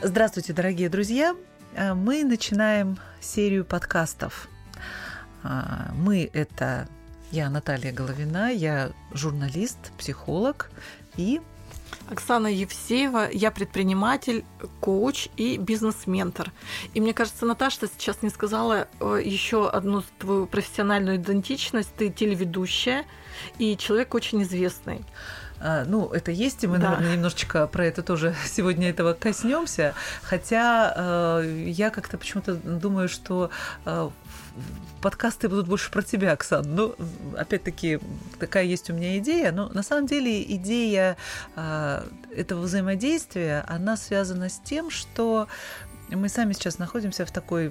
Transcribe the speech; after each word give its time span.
Здравствуйте, 0.00 0.52
дорогие 0.52 0.88
друзья! 0.88 1.34
А, 1.76 1.92
мы 1.92 2.22
начинаем 2.22 2.98
серию 3.20 3.64
подкастов. 3.64 4.48
А, 5.42 5.90
мы– 5.92 6.30
это 6.32 6.88
я, 7.32 7.50
Наталья 7.50 7.92
Головина, 7.92 8.52
я 8.52 8.92
журналист, 9.12 9.76
психолог 9.98 10.70
и 11.16 11.40
Оксана 12.08 12.46
Евсеева, 12.46 13.28
я 13.32 13.50
предприниматель, 13.50 14.44
коуч 14.78 15.30
и 15.36 15.56
бизнес-ментор. 15.56 16.52
И 16.94 17.00
мне 17.00 17.12
кажется, 17.12 17.44
Наташа 17.44 17.88
сейчас 17.88 18.22
не 18.22 18.30
сказала 18.30 18.86
э, 19.00 19.20
еще 19.24 19.68
одну 19.68 20.04
твою 20.20 20.46
профессиональную 20.46 21.16
идентичность. 21.16 21.90
Ты 21.96 22.10
телеведущая 22.10 23.04
и 23.58 23.76
человек 23.76 24.14
очень 24.14 24.44
известный. 24.44 25.04
А, 25.60 25.84
ну, 25.84 26.08
это 26.08 26.30
есть, 26.30 26.64
и 26.64 26.66
мы, 26.66 26.78
да. 26.78 26.90
наверное, 26.90 27.14
немножечко 27.14 27.66
про 27.66 27.86
это 27.86 28.02
тоже 28.02 28.34
сегодня 28.46 28.90
этого 28.90 29.12
коснемся. 29.14 29.94
Хотя 30.22 30.92
э, 31.42 31.64
я 31.66 31.90
как-то 31.90 32.18
почему-то 32.18 32.54
думаю, 32.54 33.08
что 33.08 33.50
э, 33.84 34.10
подкасты 35.00 35.48
будут 35.48 35.68
больше 35.68 35.90
про 35.90 36.02
тебя, 36.02 36.32
Оксан. 36.32 36.64
Ну, 36.74 36.94
опять-таки, 37.36 38.00
такая 38.38 38.64
есть 38.64 38.90
у 38.90 38.94
меня 38.94 39.18
идея. 39.18 39.52
Но 39.52 39.68
на 39.68 39.82
самом 39.82 40.06
деле 40.06 40.42
идея 40.54 41.16
э, 41.56 42.02
этого 42.34 42.62
взаимодействия, 42.62 43.64
она 43.68 43.96
связана 43.96 44.48
с 44.48 44.58
тем, 44.58 44.90
что 44.90 45.48
мы 46.16 46.28
сами 46.28 46.52
сейчас 46.52 46.78
находимся 46.78 47.26
в 47.26 47.30
такой 47.30 47.68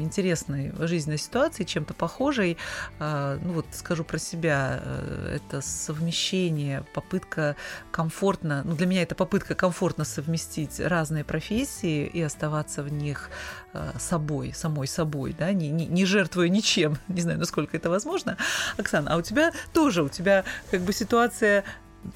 интересной 0.00 0.72
жизненной 0.78 1.18
ситуации, 1.18 1.64
чем-то 1.64 1.94
похожей. 1.94 2.56
А, 2.98 3.38
ну 3.42 3.52
вот 3.52 3.66
скажу 3.72 4.04
про 4.04 4.18
себя, 4.18 4.80
э, 4.82 5.36
это 5.36 5.60
совмещение, 5.60 6.84
попытка 6.94 7.56
комфортно, 7.90 8.62
ну 8.64 8.74
для 8.74 8.86
меня 8.86 9.02
это 9.02 9.14
попытка 9.14 9.54
комфортно 9.54 10.04
совместить 10.04 10.80
разные 10.80 11.24
профессии 11.24 12.06
и 12.06 12.20
оставаться 12.20 12.82
в 12.82 12.92
них 12.92 13.30
э, 13.72 13.92
собой, 13.98 14.52
самой 14.54 14.88
собой, 14.88 15.34
да, 15.38 15.52
не, 15.52 15.70
не, 15.70 15.86
не 15.86 16.04
жертвуя 16.04 16.48
ничем, 16.48 16.98
не 17.08 17.20
знаю, 17.20 17.38
насколько 17.38 17.76
это 17.76 17.90
возможно. 17.90 18.36
Оксана, 18.76 19.14
а 19.14 19.16
у 19.16 19.22
тебя 19.22 19.52
тоже, 19.72 20.02
у 20.02 20.08
тебя 20.08 20.44
как 20.70 20.82
бы 20.82 20.92
ситуация, 20.92 21.64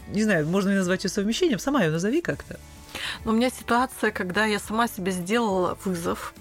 не 0.08 0.24
знаю, 0.24 0.46
можно 0.46 0.70
ли 0.70 0.76
назвать 0.76 1.04
ее 1.04 1.10
совмещением, 1.10 1.58
сама 1.58 1.82
ее 1.82 1.90
назови 1.90 2.20
как-то. 2.20 2.58
Но 3.24 3.32
у 3.32 3.34
меня 3.34 3.50
ситуация, 3.50 4.10
когда 4.10 4.44
я 4.44 4.58
сама 4.58 4.88
себе 4.88 5.12
сделала 5.12 5.78
вызов, 5.84 6.34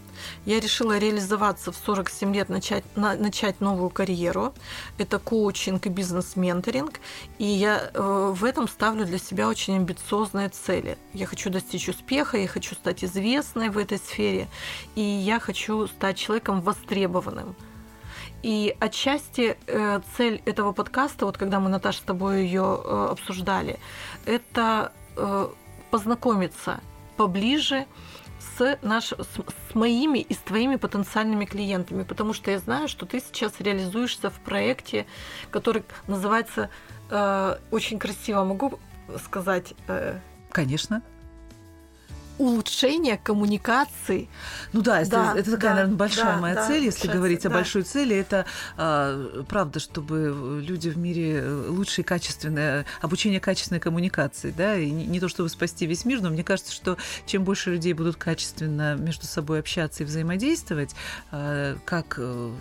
я 0.46 0.60
решила 0.60 0.98
реализоваться 0.98 1.72
в 1.72 1.76
47 1.76 2.36
лет, 2.36 2.50
начать, 2.50 2.84
на, 2.96 3.16
начать 3.16 3.62
новую 3.62 3.90
карьеру. 3.90 4.54
Это 4.98 5.20
коучинг 5.20 5.86
и 5.86 5.90
бизнес-менторинг. 5.90 7.00
И 7.38 7.46
я 7.46 7.92
э, 7.94 8.34
в 8.36 8.44
этом 8.44 8.68
ставлю 8.68 9.06
для 9.06 9.18
себя 9.18 9.48
очень 9.48 9.76
амбициозные 9.78 10.50
цели. 10.50 10.98
Я 11.14 11.26
хочу 11.26 11.50
достичь 11.50 11.90
успеха, 11.90 12.38
я 12.38 12.48
хочу 12.48 12.76
стать 12.76 13.04
известной 13.04 13.70
в 13.70 13.78
этой 13.78 13.98
сфере, 13.98 14.48
и 14.96 15.02
я 15.02 15.40
хочу 15.40 15.88
стать 15.88 16.18
человеком 16.18 16.62
востребованным. 16.62 17.56
И 18.42 18.76
отчасти 18.80 19.58
э, 19.68 20.00
цель 20.16 20.42
этого 20.46 20.72
подкаста, 20.72 21.26
вот 21.26 21.38
когда 21.38 21.60
мы, 21.60 21.70
Наташа, 21.70 22.00
с 22.00 22.04
тобой 22.04 22.44
ее 22.44 22.82
э, 22.84 23.08
обсуждали, 23.12 23.80
это 24.26 24.94
э, 25.18 25.50
познакомиться 25.92 26.80
поближе 27.18 27.86
с, 28.40 28.78
наш, 28.82 29.12
с, 29.12 29.16
с 29.72 29.76
моими 29.76 30.20
и 30.20 30.34
с 30.34 30.38
твоими 30.38 30.78
потенциальными 30.78 31.46
клиентами, 31.46 32.04
потому 32.04 32.34
что 32.34 32.52
я 32.52 32.60
знаю, 32.60 32.88
что 32.88 33.06
ты 33.06 33.20
сейчас 33.20 33.60
реализуешься 33.60 34.30
в 34.30 34.40
проекте, 34.40 35.06
который 35.52 35.84
называется 36.08 36.70
э, 37.10 37.58
очень 37.72 38.00
красиво, 38.00 38.44
могу 38.44 38.80
сказать? 39.24 39.74
Э, 39.88 40.20
Конечно 40.52 41.04
улучшение 42.40 43.18
коммуникации. 43.18 44.30
Ну 44.74 44.82
да, 44.82 45.04
да 45.06 45.36
это, 45.38 45.52
такая, 45.52 45.72
да, 45.72 45.76
наверное, 45.76 45.98
большая 45.98 46.36
да, 46.36 46.38
моя 46.38 46.56
да, 46.56 46.68
цель, 46.68 46.86
если 46.86 47.08
говорить 47.08 47.44
да. 47.44 47.50
о 47.50 47.52
большой 47.52 47.84
цели, 47.84 48.16
это 48.16 48.46
а, 48.78 49.44
правда, 49.48 49.80
чтобы 49.80 50.62
люди 50.66 50.90
в 50.90 50.98
мире 50.98 51.44
лучше 51.68 52.02
и 52.02 52.04
качественное 52.04 52.86
обучение 53.02 53.40
качественной 53.40 53.82
коммуникации, 53.82 54.54
да, 54.56 54.76
и 54.78 54.90
не, 54.90 55.06
не 55.06 55.20
то 55.20 55.28
чтобы 55.28 55.50
спасти 55.50 55.86
весь 55.86 56.06
мир, 56.06 56.22
но 56.22 56.30
мне 56.30 56.44
кажется, 56.44 56.74
что 56.74 56.98
чем 57.26 57.44
больше 57.44 57.72
людей 57.72 57.94
будут 57.94 58.16
качественно 58.16 58.96
между 58.96 59.28
собой 59.28 59.60
общаться 59.60 60.04
и 60.04 60.06
взаимодействовать, 60.06 60.96
а, 61.32 61.78
как 61.86 62.16
э, 62.18 62.52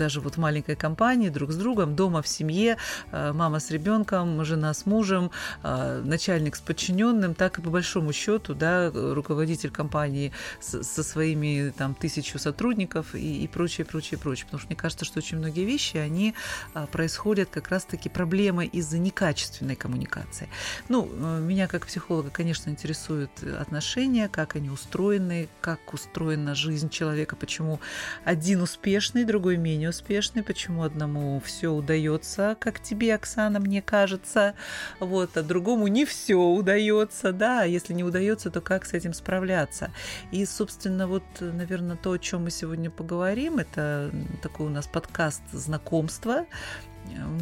даже 0.00 0.20
вот 0.20 0.36
в 0.36 0.38
маленькой 0.38 0.76
компании, 0.76 1.28
друг 1.28 1.52
с 1.52 1.56
другом, 1.56 1.94
дома 1.94 2.22
в 2.22 2.28
семье, 2.28 2.78
а, 3.12 3.34
мама 3.34 3.60
с 3.60 3.70
ребенком, 3.70 4.42
жена 4.46 4.72
с 4.72 4.86
мужем, 4.86 5.30
а, 5.62 6.00
начальник 6.02 6.56
с 6.56 6.60
подчиненным, 6.60 7.34
так 7.34 7.58
и 7.58 7.62
по 7.62 7.68
большому 7.68 8.14
счету, 8.14 8.54
да, 8.54 8.79
руководитель 8.88 9.70
компании 9.70 10.32
с, 10.60 10.82
со 10.82 11.02
своими 11.02 11.70
там 11.76 11.94
тысячу 11.94 12.38
сотрудников 12.38 13.14
и, 13.14 13.44
и 13.44 13.48
прочее, 13.48 13.84
прочее, 13.84 14.18
прочее. 14.18 14.46
Потому 14.46 14.60
что 14.60 14.68
мне 14.68 14.76
кажется, 14.76 15.04
что 15.04 15.18
очень 15.18 15.38
многие 15.38 15.64
вещи, 15.64 15.98
они 15.98 16.34
а, 16.74 16.86
происходят 16.86 17.50
как 17.50 17.68
раз-таки 17.68 18.08
проблемы 18.08 18.66
из-за 18.66 18.98
некачественной 18.98 19.76
коммуникации. 19.76 20.48
Ну, 20.88 21.08
э, 21.12 21.40
меня 21.40 21.68
как 21.68 21.86
психолога, 21.86 22.30
конечно, 22.30 22.70
интересуют 22.70 23.30
отношения, 23.42 24.28
как 24.28 24.56
они 24.56 24.70
устроены, 24.70 25.48
как 25.60 25.92
устроена 25.92 26.54
жизнь 26.54 26.88
человека, 26.88 27.36
почему 27.36 27.80
один 28.24 28.62
успешный, 28.62 29.24
другой 29.24 29.56
менее 29.56 29.90
успешный, 29.90 30.42
почему 30.42 30.82
одному 30.82 31.40
все 31.44 31.68
удается, 31.68 32.56
как 32.60 32.80
тебе, 32.80 33.14
Оксана, 33.14 33.60
мне 33.60 33.82
кажется, 33.82 34.54
вот, 34.98 35.36
а 35.36 35.42
другому 35.42 35.88
не 35.88 36.04
все 36.04 36.36
удается, 36.36 37.32
да, 37.32 37.62
а 37.62 37.64
если 37.64 37.92
не 37.92 38.04
удается, 38.04 38.50
то 38.50 38.60
как 38.70 38.86
с 38.86 38.92
этим 38.92 39.14
справляться. 39.14 39.90
И, 40.30 40.46
собственно, 40.46 41.08
вот, 41.08 41.24
наверное, 41.40 41.96
то, 41.96 42.12
о 42.12 42.18
чем 42.18 42.44
мы 42.44 42.52
сегодня 42.52 42.88
поговорим, 42.88 43.58
это 43.58 44.12
такой 44.42 44.66
у 44.66 44.68
нас 44.68 44.86
подкаст 44.86 45.42
знакомства. 45.50 46.46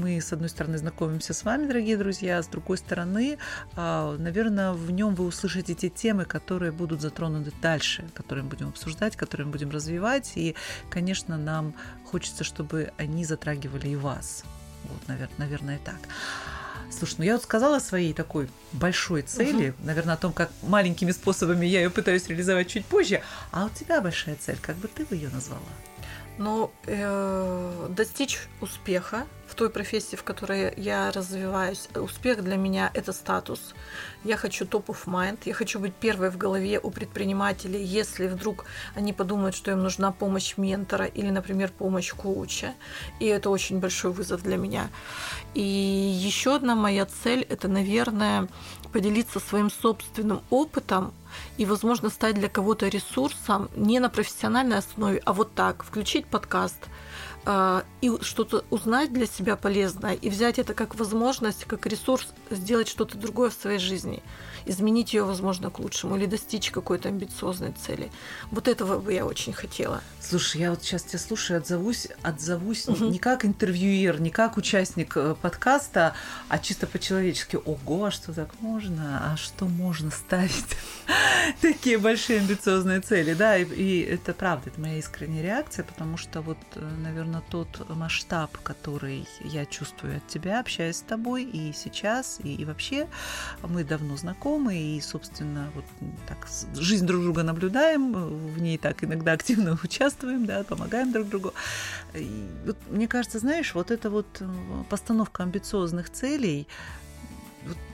Мы, 0.01 0.23
с 0.23 0.33
одной 0.33 0.49
стороны, 0.49 0.79
знакомимся 0.79 1.35
с 1.35 1.45
вами, 1.45 1.67
дорогие 1.67 1.99
друзья, 1.99 2.39
а 2.39 2.43
с 2.43 2.47
другой 2.47 2.79
стороны, 2.79 3.37
а, 3.77 4.17
наверное, 4.17 4.73
в 4.73 4.91
нем 4.91 5.15
вы 5.15 5.27
услышите 5.27 5.75
те 5.75 5.91
темы, 5.91 6.25
которые 6.25 6.73
будут 6.73 7.03
затронуты 7.03 7.53
дальше, 7.61 8.09
которые 8.15 8.45
мы 8.45 8.49
будем 8.49 8.69
обсуждать, 8.69 9.15
которые 9.15 9.45
мы 9.45 9.53
будем 9.53 9.69
развивать. 9.69 10.33
И, 10.35 10.55
конечно, 10.89 11.37
нам 11.37 11.75
хочется, 12.07 12.43
чтобы 12.43 12.91
они 12.97 13.27
затрагивали 13.27 13.89
и 13.89 13.97
вас. 13.97 14.45
Вот, 14.85 15.09
наверное, 15.09 15.37
наверное, 15.37 15.79
так. 15.85 16.01
Слушай, 16.91 17.15
ну 17.19 17.25
я 17.25 17.33
вот 17.35 17.43
сказала 17.43 17.79
своей 17.79 18.13
такой 18.13 18.49
большой 18.73 19.23
цели, 19.23 19.71
угу. 19.71 19.77
наверное, 19.85 20.15
о 20.15 20.19
том, 20.19 20.33
как 20.33 20.51
маленькими 20.63 21.11
способами 21.13 21.67
я 21.67 21.83
ее 21.83 21.91
пытаюсь 21.91 22.27
реализовать 22.29 22.69
чуть 22.69 22.87
позже. 22.87 23.23
А 23.51 23.67
у 23.67 23.69
тебя 23.71 24.01
большая 24.01 24.37
цель, 24.37 24.59
как 24.61 24.77
бы 24.77 24.89
ты 24.89 25.05
бы 25.05 25.15
ее 25.15 25.29
назвала? 25.29 25.61
Ну, 26.39 26.71
э, 26.87 27.87
достичь 27.91 28.39
успеха 28.61 29.27
в 29.49 29.55
той 29.55 29.71
профессии, 29.71 30.17
в 30.17 30.23
которой 30.23 30.75
я 30.77 31.11
развиваюсь. 31.11 31.89
Успех 31.95 32.45
для 32.45 32.57
меня– 32.57 32.91
это 32.95 33.13
статус. 33.13 33.75
Я 34.25 34.37
хочу 34.37 34.65
top 34.65 34.87
of 34.87 35.07
mind, 35.07 35.39
я 35.47 35.55
хочу 35.55 35.81
быть 35.81 35.95
первой 35.95 36.31
в 36.31 36.37
голове 36.37 36.79
у 36.81 36.91
предпринимателей, 36.91 37.83
если 37.83 38.27
вдруг 38.27 38.67
они 38.95 39.13
подумают, 39.13 39.55
что 39.55 39.71
им 39.71 39.83
нужна 39.83 40.13
помощь 40.13 40.57
ментора 40.57 41.07
или, 41.07 41.31
например, 41.31 41.71
помощь 41.71 42.13
коуча. 42.13 42.75
И 43.21 43.27
это 43.27 43.51
очень 43.51 43.81
большой 43.81 44.13
вызов 44.13 44.43
для 44.43 44.57
меня. 44.57 44.89
И 45.55 45.63
еще 45.63 46.57
одна 46.57 46.75
моя 46.75 47.07
цель– 47.07 47.43
это, 47.49 47.69
наверное, 47.69 48.49
поделиться 48.93 49.41
своим 49.41 49.71
собственным 49.71 50.43
опытом 50.51 51.13
и, 51.57 51.65
возможно, 51.65 52.11
стать 52.11 52.35
для 52.35 52.49
кого-то 52.49 52.89
ресурсом 52.89 53.71
не 53.77 54.01
на 54.01 54.09
профессиональной 54.09 54.79
основе, 54.79 55.23
а 55.25 55.33
вот 55.33 55.55
так, 55.55 55.85
включить 55.85 56.27
подкаст 56.27 56.89
и 58.01 58.11
что-то 58.21 58.65
узнать 58.71 59.13
для 59.13 59.27
себя 59.27 59.57
полезное 59.57 60.15
и 60.15 60.29
взять 60.29 60.59
это 60.59 60.75
как 60.75 60.95
возможность, 60.95 61.65
как 61.65 61.87
ресурс 61.87 62.29
сделать 62.51 62.89
что-то 62.89 63.17
другое 63.17 63.51
в 63.51 63.55
своей 63.55 63.79
жизни 63.79 64.23
изменить 64.69 65.15
ее, 65.15 65.25
возможно, 65.25 65.71
к 65.71 65.79
лучшему 65.79 66.17
или 66.17 66.27
достичь 66.27 66.71
какой-то 66.71 67.09
амбициозной 67.09 67.73
цели. 67.73 68.11
Вот 68.51 68.69
этого 68.69 68.99
бы 68.99 69.13
я 69.13 69.25
очень 69.25 69.53
хотела. 69.53 70.03
Слушай, 70.21 70.63
я 70.63 70.71
вот 70.71 70.83
сейчас 70.83 71.05
тебя 71.05 71.19
слушаю, 71.19 71.59
отзовусь, 71.59 72.09
отзовусь 72.23 72.87
угу. 72.87 73.07
не 73.07 73.19
как 73.19 73.45
интервьюер, 73.45 74.21
не 74.21 74.31
как 74.31 74.57
участник 74.57 75.17
э, 75.17 75.35
подкаста, 75.41 76.15
а 76.49 76.59
чисто 76.59 76.87
по-человечески. 76.87 77.57
Ого, 77.57 78.07
а 78.07 78.11
что 78.11 78.33
так 78.33 78.61
можно? 78.61 79.33
А 79.33 79.37
что 79.37 79.65
можно 79.67 80.11
ставить? 80.11 80.77
Такие 81.63 81.99
большие 81.99 82.41
амбициозные 82.41 83.01
цели, 83.01 83.35
да, 83.35 83.57
и, 83.57 83.65
и 83.65 84.01
это 84.01 84.35
правда, 84.35 84.71
это 84.71 84.81
моя 84.81 84.99
искренняя 84.99 85.43
реакция, 85.43 85.85
потому 85.85 86.17
что 86.19 86.43
вот, 86.43 86.59
э, 86.75 86.81
наверное, 87.39 87.51
тот 87.51 87.89
масштаб, 87.97 88.57
который 88.63 89.27
я 89.45 89.67
чувствую 89.67 90.17
от 90.17 90.27
тебя, 90.27 90.61
общаясь 90.61 90.97
с 90.97 91.03
тобой 91.03 91.45
и 91.45 91.73
сейчас, 91.73 92.41
и, 92.43 92.55
и 92.55 92.65
вообще 92.65 93.09
мы 93.63 93.85
давно 93.85 94.17
знакомы, 94.17 94.77
и, 94.77 95.01
собственно, 95.01 95.71
вот 95.75 95.85
так 96.27 96.49
жизнь 96.75 97.07
друг 97.07 97.23
друга 97.23 97.43
наблюдаем, 97.43 98.13
в 98.13 98.61
ней 98.61 98.79
так 98.79 99.05
иногда 99.05 99.33
активно 99.33 99.79
участвуем, 99.85 100.47
да, 100.47 100.65
помогаем 100.65 101.13
друг 101.13 101.29
другу. 101.29 101.55
И 102.15 102.49
вот, 102.67 102.77
мне 102.89 103.09
кажется, 103.09 103.39
знаешь, 103.39 103.75
вот 103.75 103.91
эта 103.91 104.11
вот 104.11 104.27
э, 104.41 104.47
постановка 104.89 105.43
амбициозных 105.43 106.11
целей, 106.11 106.67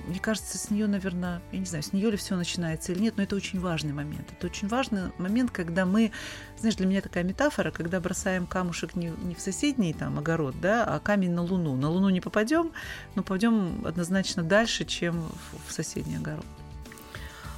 мне 0.07 0.21
кажется, 0.21 0.59
с 0.59 0.71
нее, 0.71 0.87
наверное, 0.87 1.41
я 1.53 1.59
не 1.59 1.67
знаю, 1.67 1.83
с 1.83 1.93
нее 1.93 2.11
ли 2.11 2.17
все 2.17 2.37
начинается 2.37 2.93
или 2.93 3.01
нет, 3.01 3.17
но 3.17 3.23
это 3.23 3.37
очень 3.37 3.61
важный 3.61 3.93
момент. 3.93 4.33
Это 4.37 4.47
очень 4.47 4.69
важный 4.69 5.13
момент, 5.19 5.51
когда 5.51 5.87
мы, 5.87 6.13
знаешь, 6.59 6.77
для 6.77 6.87
меня 6.87 7.01
такая 7.01 7.25
метафора, 7.25 7.71
когда 7.71 8.01
бросаем 8.01 8.47
камушек 8.47 8.95
не, 8.97 9.13
не 9.23 9.35
в 9.35 9.41
соседний 9.41 9.93
там 9.95 10.19
огород, 10.19 10.61
да, 10.61 10.85
а 10.85 11.01
камень 11.01 11.33
на 11.33 11.43
Луну. 11.43 11.77
На 11.77 11.89
Луну 11.89 12.11
не 12.11 12.21
попадем, 12.21 12.73
но 13.15 13.23
пойдем 13.23 13.87
однозначно 13.87 14.43
дальше, 14.43 14.85
чем 14.85 15.23
в, 15.23 15.71
в 15.71 15.73
соседний 15.73 16.17
огород. 16.17 16.47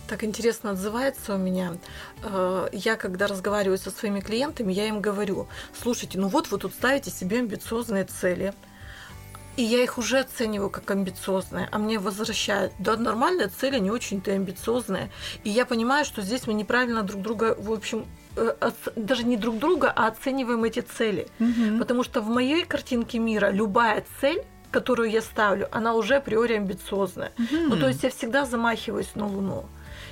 Так 0.08 0.22
интересно 0.22 0.70
отзывается 0.70 1.34
у 1.34 1.38
меня. 1.38 1.72
Э, 2.22 2.68
я, 2.72 2.94
когда 2.94 3.26
разговариваю 3.26 3.78
со 3.78 3.90
своими 3.90 4.20
клиентами, 4.20 4.72
я 4.72 4.86
им 4.86 5.00
говорю, 5.00 5.48
слушайте, 5.80 6.18
ну 6.18 6.28
вот 6.28 6.50
вы 6.50 6.58
тут 6.58 6.72
ставите 6.74 7.10
себе 7.10 7.40
амбициозные 7.40 8.04
цели– 8.04 8.54
и 9.56 9.62
я 9.62 9.82
их 9.82 9.98
уже 9.98 10.20
оцениваю 10.20 10.70
как 10.70 10.90
амбициозные, 10.90 11.68
а 11.70 11.78
мне 11.78 11.98
возвращают, 11.98 12.72
да, 12.78 12.96
нормальная 12.96 13.48
цель, 13.48 13.80
не 13.80 13.90
очень-то 13.90 14.32
амбициозная. 14.32 15.10
И 15.44 15.50
я 15.50 15.66
понимаю, 15.66 16.04
что 16.04 16.22
здесь 16.22 16.46
мы 16.46 16.54
неправильно 16.54 17.02
друг 17.02 17.22
друга, 17.22 17.56
в 17.58 17.72
общем, 17.72 18.06
э, 18.36 18.70
даже 18.96 19.24
не 19.24 19.36
друг 19.36 19.58
друга, 19.58 19.92
а 19.94 20.08
оцениваем 20.08 20.64
эти 20.64 20.80
цели. 20.80 21.28
Угу. 21.40 21.78
Потому 21.78 22.04
что 22.04 22.20
в 22.20 22.28
моей 22.28 22.64
картинке 22.64 23.18
мира 23.18 23.50
любая 23.50 24.04
цель 24.20 24.42
которую 24.72 25.10
я 25.10 25.22
ставлю, 25.22 25.68
она 25.70 25.94
уже 25.94 26.16
априори 26.16 26.54
амбициозная. 26.54 27.32
Угу. 27.38 27.56
Ну, 27.68 27.76
то 27.78 27.88
есть 27.88 28.02
я 28.02 28.10
всегда 28.10 28.44
замахиваюсь 28.44 29.14
на 29.14 29.26
Луну 29.26 29.64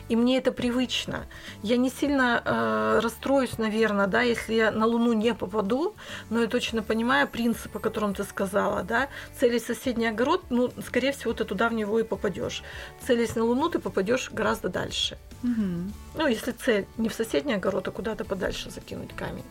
и 0.09 0.17
мне 0.17 0.39
это 0.39 0.53
привычно. 0.53 1.27
Я 1.63 1.77
не 1.77 1.91
сильно 1.91 2.43
э, 2.45 3.01
расстроюсь, 3.03 3.59
наверное, 3.59 4.07
да, 4.07 4.23
если 4.23 4.55
я 4.55 4.71
на 4.71 4.87
Луну 4.87 5.13
не 5.13 5.35
попаду, 5.35 5.95
но 6.31 6.41
я 6.41 6.47
точно 6.47 6.83
понимаю 6.83 7.29
принцип, 7.29 7.77
о 7.77 7.81
котором 7.81 8.15
ты 8.15 8.25
сказала, 8.25 8.83
да, 8.83 9.09
цели 9.39 9.59
соседний 9.59 10.07
огород, 10.07 10.45
ну, 10.51 10.73
скорее 10.87 11.13
всего, 11.13 11.33
ты 11.33 11.45
туда 11.45 11.69
в 11.69 11.75
него 11.75 11.99
и 11.99 12.03
попадешь. 12.03 12.63
Целясь 13.07 13.37
на 13.37 13.45
Луну, 13.45 13.69
ты 13.69 13.79
попадешь 13.79 14.31
гораздо 14.31 14.69
дальше. 14.69 15.19
Угу. 15.43 15.93
Ну, 16.17 16.27
если 16.27 16.53
цель 16.53 16.87
не 16.97 17.09
в 17.09 17.15
соседний 17.15 17.55
огород, 17.55 17.89
а 17.89 17.91
куда-то 17.91 18.25
подальше 18.25 18.71
закинуть 18.71 19.15
камень. 19.15 19.45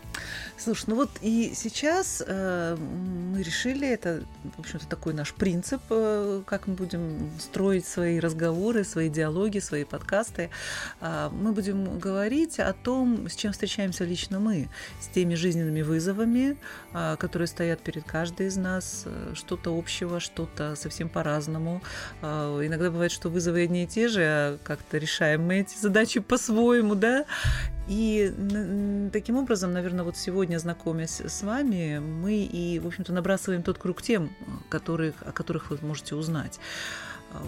Слушай, 0.57 0.85
ну 0.87 0.95
вот 0.95 1.09
и 1.21 1.53
сейчас 1.55 2.23
э, 2.25 2.77
мы 2.77 3.43
решили, 3.43 3.87
это, 3.87 4.23
в 4.55 4.59
общем-то, 4.59 4.87
такой 4.87 5.13
наш 5.13 5.33
принцип, 5.33 5.81
э, 5.89 6.41
как 6.45 6.67
мы 6.67 6.75
будем 6.75 7.31
строить 7.39 7.85
свои 7.85 8.19
разговоры, 8.19 8.83
свои 8.83 9.09
диалоги, 9.09 9.59
свои 9.59 9.83
подкасты. 9.83 10.22
Э, 11.01 11.29
мы 11.31 11.51
будем 11.51 11.99
говорить 11.99 12.59
о 12.59 12.73
том, 12.73 13.27
с 13.27 13.35
чем 13.35 13.51
встречаемся 13.51 14.05
лично 14.05 14.39
мы, 14.39 14.69
с 14.99 15.07
теми 15.07 15.35
жизненными 15.35 15.81
вызовами, 15.81 16.57
э, 16.93 17.15
которые 17.17 17.47
стоят 17.47 17.81
перед 17.81 18.03
каждой 18.03 18.47
из 18.47 18.57
нас, 18.57 19.03
э, 19.05 19.33
что-то 19.35 19.77
общего, 19.77 20.19
что-то 20.19 20.75
совсем 20.75 21.09
по-разному. 21.09 21.81
Э, 22.21 22.61
иногда 22.63 22.89
бывает, 22.91 23.11
что 23.11 23.29
вызовы 23.29 23.63
одни 23.63 23.83
и 23.83 23.87
те 23.87 24.07
же, 24.07 24.21
а 24.23 24.57
как-то 24.63 24.97
решаем 24.97 25.43
мы 25.43 25.61
эти 25.61 25.77
задачи 25.77 26.19
по-своему, 26.19 26.95
да, 26.95 27.25
и 27.87 29.09
таким 29.11 29.37
образом, 29.37 29.73
наверное, 29.73 30.05
вот 30.05 30.15
сегодня, 30.15 30.57
знакомясь 30.57 31.19
с 31.19 31.43
вами, 31.43 31.99
мы 31.99 32.43
и, 32.43 32.79
в 32.79 32.87
общем-то, 32.87 33.11
набрасываем 33.11 33.61
тот 33.61 33.77
круг 33.77 34.01
тем, 34.01 34.31
которых, 34.69 35.15
о 35.21 35.31
которых 35.33 35.69
вы 35.69 35.77
можете 35.81 36.15
узнать. 36.15 36.59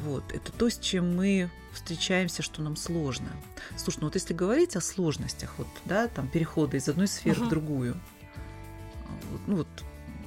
Вот. 0.04 0.32
Это 0.34 0.52
то, 0.52 0.70
с 0.70 0.78
чем 0.78 1.16
мы 1.16 1.50
встречаемся, 1.74 2.42
что 2.42 2.62
нам 2.62 2.76
сложно. 2.76 3.30
Слушай, 3.78 4.00
ну 4.02 4.08
вот 4.08 4.16
если 4.16 4.34
говорить 4.34 4.76
о 4.76 4.82
сложностях, 4.82 5.54
вот, 5.58 5.68
да, 5.86 6.08
там, 6.08 6.28
перехода 6.28 6.78
из 6.78 6.88
одной 6.88 7.08
сферы 7.08 7.42
uh-huh. 7.42 7.46
в 7.46 7.50
другую, 7.50 7.96
вот, 9.32 9.42
ну 9.48 9.56
вот, 9.58 9.68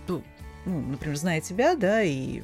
то, 0.06 0.22
ну, 0.66 0.80
например, 0.80 1.16
зная 1.16 1.40
тебя, 1.40 1.74
да, 1.74 2.02
и 2.02 2.42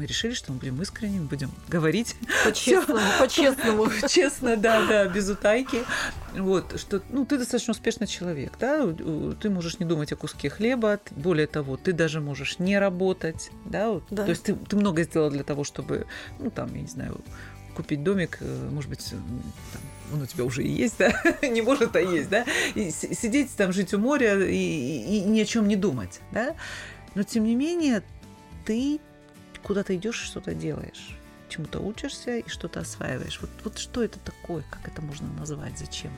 мы 0.00 0.06
решили, 0.06 0.32
что 0.32 0.50
мы 0.50 0.58
будем 0.58 0.80
искренними, 0.80 1.26
будем 1.26 1.50
говорить. 1.68 2.16
По-честному, 2.42 3.00
по-честному. 3.18 3.86
Честно, 4.08 4.56
да, 4.56 4.86
да, 4.86 5.06
без 5.06 5.28
утайки. 5.28 5.84
Вот, 6.32 6.80
что, 6.80 7.02
ну, 7.10 7.26
ты 7.26 7.36
достаточно 7.36 7.72
успешный 7.72 8.06
человек, 8.06 8.54
да, 8.58 8.90
ты 9.42 9.50
можешь 9.50 9.78
не 9.78 9.84
думать 9.84 10.10
о 10.12 10.16
куске 10.16 10.48
хлеба, 10.48 11.00
более 11.10 11.46
того, 11.46 11.76
ты 11.76 11.92
даже 11.92 12.22
можешь 12.22 12.58
не 12.58 12.78
работать, 12.78 13.50
да, 13.66 13.90
вот, 13.90 14.04
да. 14.08 14.24
то 14.24 14.30
есть 14.30 14.44
ты, 14.44 14.54
ты 14.54 14.76
много 14.76 15.02
сделал 15.02 15.28
для 15.28 15.44
того, 15.44 15.64
чтобы, 15.64 16.06
ну, 16.38 16.50
там, 16.50 16.74
я 16.74 16.80
не 16.80 16.88
знаю, 16.88 17.20
купить 17.76 18.02
домик, 18.02 18.38
э, 18.40 18.68
может 18.70 18.88
быть, 18.88 19.04
там, 19.10 19.82
он 20.14 20.22
у 20.22 20.26
тебя 20.26 20.44
уже 20.44 20.62
и 20.62 20.70
есть, 20.70 20.94
да, 20.98 21.12
не 21.42 21.60
может, 21.60 21.94
а 21.94 22.00
есть, 22.00 22.30
да, 22.30 22.46
и 22.74 22.90
сидеть 22.90 23.54
там, 23.54 23.74
жить 23.74 23.92
у 23.92 23.98
моря 23.98 24.42
и, 24.42 24.54
и, 24.54 25.16
и 25.16 25.20
ни 25.24 25.40
о 25.40 25.44
чем 25.44 25.68
не 25.68 25.76
думать, 25.76 26.20
да, 26.32 26.54
но 27.14 27.22
тем 27.22 27.44
не 27.44 27.54
менее 27.54 28.02
ты 28.64 28.98
куда 29.70 29.84
ты 29.84 29.94
идешь, 29.94 30.16
что-то 30.16 30.52
делаешь, 30.52 31.16
чему-то 31.48 31.78
учишься 31.78 32.38
и 32.38 32.48
что-то 32.48 32.80
осваиваешь. 32.80 33.40
Вот, 33.40 33.50
вот 33.62 33.78
что 33.78 34.02
это 34.02 34.18
такое, 34.18 34.64
как 34.68 34.88
это 34.88 35.00
можно 35.00 35.28
назвать, 35.38 35.78
зачем 35.78 36.10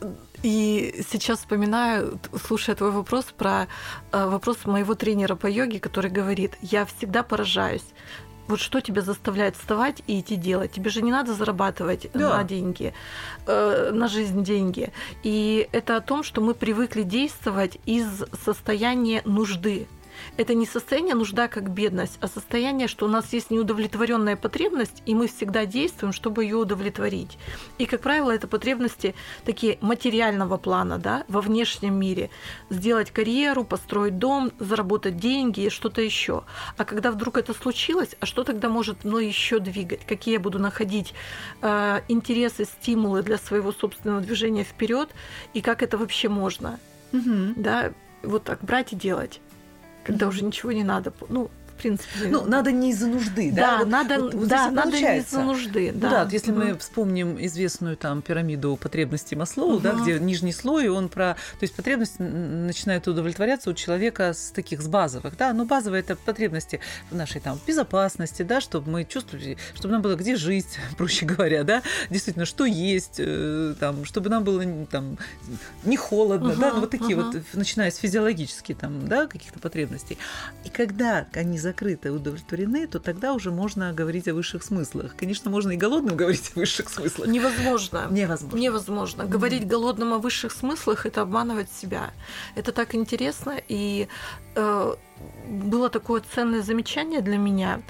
это? 0.00 0.14
И 0.44 1.04
сейчас 1.10 1.40
вспоминаю, 1.40 2.20
слушая 2.46 2.76
твой 2.76 2.92
вопрос 2.92 3.24
про 3.36 3.66
э, 4.12 4.24
вопрос 4.24 4.66
моего 4.66 4.94
тренера 4.94 5.34
по 5.34 5.48
йоге, 5.48 5.80
который 5.80 6.08
говорит, 6.08 6.52
я 6.62 6.86
всегда 6.86 7.24
поражаюсь. 7.24 7.86
Вот 8.46 8.60
что 8.60 8.80
тебя 8.80 9.02
заставляет 9.02 9.56
вставать 9.56 10.00
и 10.06 10.20
идти 10.20 10.36
делать? 10.36 10.70
Тебе 10.70 10.90
же 10.90 11.02
не 11.02 11.10
надо 11.10 11.34
зарабатывать 11.34 12.08
да. 12.14 12.36
на 12.36 12.44
деньги, 12.44 12.94
э, 13.48 13.90
на 13.92 14.06
жизнь 14.06 14.44
деньги. 14.44 14.92
И 15.24 15.68
это 15.72 15.96
о 15.96 16.00
том, 16.00 16.22
что 16.22 16.40
мы 16.40 16.54
привыкли 16.54 17.02
действовать 17.02 17.78
из 17.84 18.06
состояния 18.44 19.22
нужды 19.24 19.88
это 20.36 20.54
не 20.54 20.66
состояние 20.66 21.14
нужда 21.14 21.48
как 21.48 21.70
бедность, 21.70 22.18
а 22.20 22.28
состояние, 22.28 22.88
что 22.88 23.06
у 23.06 23.08
нас 23.08 23.32
есть 23.32 23.50
неудовлетворенная 23.50 24.36
потребность, 24.36 25.02
и 25.06 25.14
мы 25.14 25.28
всегда 25.28 25.66
действуем, 25.66 26.12
чтобы 26.12 26.44
ее 26.44 26.56
удовлетворить. 26.56 27.38
И, 27.78 27.86
как 27.86 28.00
правило, 28.00 28.30
это 28.30 28.46
потребности 28.46 29.14
такие 29.44 29.78
материального 29.80 30.56
плана, 30.56 30.98
да, 30.98 31.24
во 31.28 31.40
внешнем 31.40 31.98
мире. 31.98 32.30
Сделать 32.70 33.10
карьеру, 33.10 33.64
построить 33.64 34.18
дом, 34.18 34.52
заработать 34.58 35.16
деньги 35.16 35.60
и 35.60 35.70
что-то 35.70 36.00
еще. 36.00 36.44
А 36.76 36.84
когда 36.84 37.10
вдруг 37.10 37.38
это 37.38 37.54
случилось, 37.54 38.16
а 38.20 38.26
что 38.26 38.44
тогда 38.44 38.68
может 38.68 39.04
мной 39.04 39.26
еще 39.26 39.58
двигать? 39.58 40.04
Какие 40.06 40.34
я 40.34 40.40
буду 40.40 40.58
находить 40.58 41.14
э, 41.62 42.00
интересы, 42.08 42.64
стимулы 42.64 43.22
для 43.22 43.38
своего 43.38 43.72
собственного 43.72 44.20
движения 44.20 44.64
вперед? 44.64 45.10
И 45.54 45.60
как 45.60 45.82
это 45.82 45.98
вообще 45.98 46.28
можно? 46.28 46.78
Угу. 47.12 47.54
Да, 47.56 47.92
вот 48.22 48.44
так 48.44 48.62
брать 48.62 48.92
и 48.92 48.96
делать 48.96 49.40
когда 50.06 50.28
уже 50.28 50.44
ничего 50.44 50.70
не 50.70 50.84
надо. 50.84 51.12
Ну, 51.28 51.50
принципе. 51.76 52.28
Ну, 52.28 52.44
надо 52.44 52.72
не 52.72 52.90
из-за 52.90 53.06
нужды, 53.06 53.52
да? 53.52 53.62
Да, 53.62 53.78
вот, 53.78 53.88
надо, 53.88 54.20
вот, 54.20 54.34
вот 54.34 54.48
да, 54.48 54.70
надо 54.70 55.00
не 55.00 55.18
из-за 55.18 55.40
нужды. 55.40 55.92
Да, 55.92 56.10
да 56.10 56.24
вот 56.24 56.32
если 56.32 56.52
угу. 56.52 56.60
мы 56.60 56.78
вспомним 56.78 57.44
известную 57.44 57.96
там 57.96 58.22
пирамиду 58.22 58.76
потребностей 58.76 59.36
Маслоу, 59.36 59.74
угу. 59.74 59.80
да, 59.80 59.92
где 59.92 60.18
нижний 60.18 60.52
слой, 60.52 60.88
он 60.88 61.08
про... 61.08 61.34
То 61.34 61.62
есть 61.62 61.74
потребности 61.74 62.20
начинают 62.20 63.06
удовлетворяться 63.08 63.70
у 63.70 63.74
человека 63.74 64.32
с 64.32 64.50
таких, 64.50 64.82
с 64.82 64.88
базовых, 64.88 65.36
да, 65.36 65.52
но 65.52 65.64
базовые 65.64 66.00
это 66.00 66.16
потребности 66.16 66.80
в 67.10 67.14
нашей 67.14 67.40
там 67.40 67.58
безопасности, 67.66 68.42
да, 68.42 68.60
чтобы 68.60 68.90
мы 68.90 69.04
чувствовали, 69.04 69.56
чтобы 69.74 69.92
нам 69.92 70.02
было 70.02 70.16
где 70.16 70.36
жить, 70.36 70.78
проще 70.96 71.26
говоря, 71.26 71.64
да, 71.64 71.82
действительно, 72.10 72.46
что 72.46 72.64
есть, 72.64 73.16
э, 73.18 73.74
там, 73.78 74.04
чтобы 74.04 74.30
нам 74.30 74.44
было 74.44 74.64
там 74.86 75.18
не 75.84 75.96
холодно, 75.96 76.52
угу, 76.52 76.60
да, 76.60 76.72
ну, 76.72 76.80
вот 76.80 76.90
такие 76.90 77.16
угу. 77.16 77.32
вот, 77.32 77.42
начиная 77.52 77.90
с 77.90 77.96
физиологических 77.96 78.76
там, 78.76 79.06
да, 79.08 79.26
каких-то 79.26 79.58
потребностей. 79.58 80.18
И 80.64 80.68
когда 80.68 81.26
они 81.34 81.58
закрыты, 81.66 82.12
удовлетворены, 82.12 82.86
то 82.86 83.00
тогда 83.00 83.32
уже 83.32 83.50
можно 83.50 83.92
говорить 83.92 84.28
о 84.28 84.34
высших 84.34 84.62
смыслах. 84.62 85.16
Конечно, 85.16 85.50
можно 85.50 85.72
и 85.72 85.76
голодным 85.76 86.16
говорить 86.16 86.52
о 86.54 86.60
высших 86.60 86.88
смыслах. 86.88 87.26
Невозможно. 87.28 88.06
Невозможно. 88.10 88.58
Невозможно. 88.58 89.22
Mm-hmm. 89.22 89.28
Говорить 89.28 89.66
голодным 89.66 90.12
о 90.12 90.18
высших 90.18 90.52
смыслах– 90.52 91.06
это 91.08 91.22
обманывать 91.22 91.70
себя. 91.72 92.10
Это 92.54 92.70
так 92.70 92.94
интересно. 92.94 93.54
И 93.68 94.06
э, 94.54 94.94
было 95.48 95.88
такое 95.88 96.22
ценное 96.34 96.62
замечание 96.62 97.20
для 97.20 97.36
меня 97.36 97.82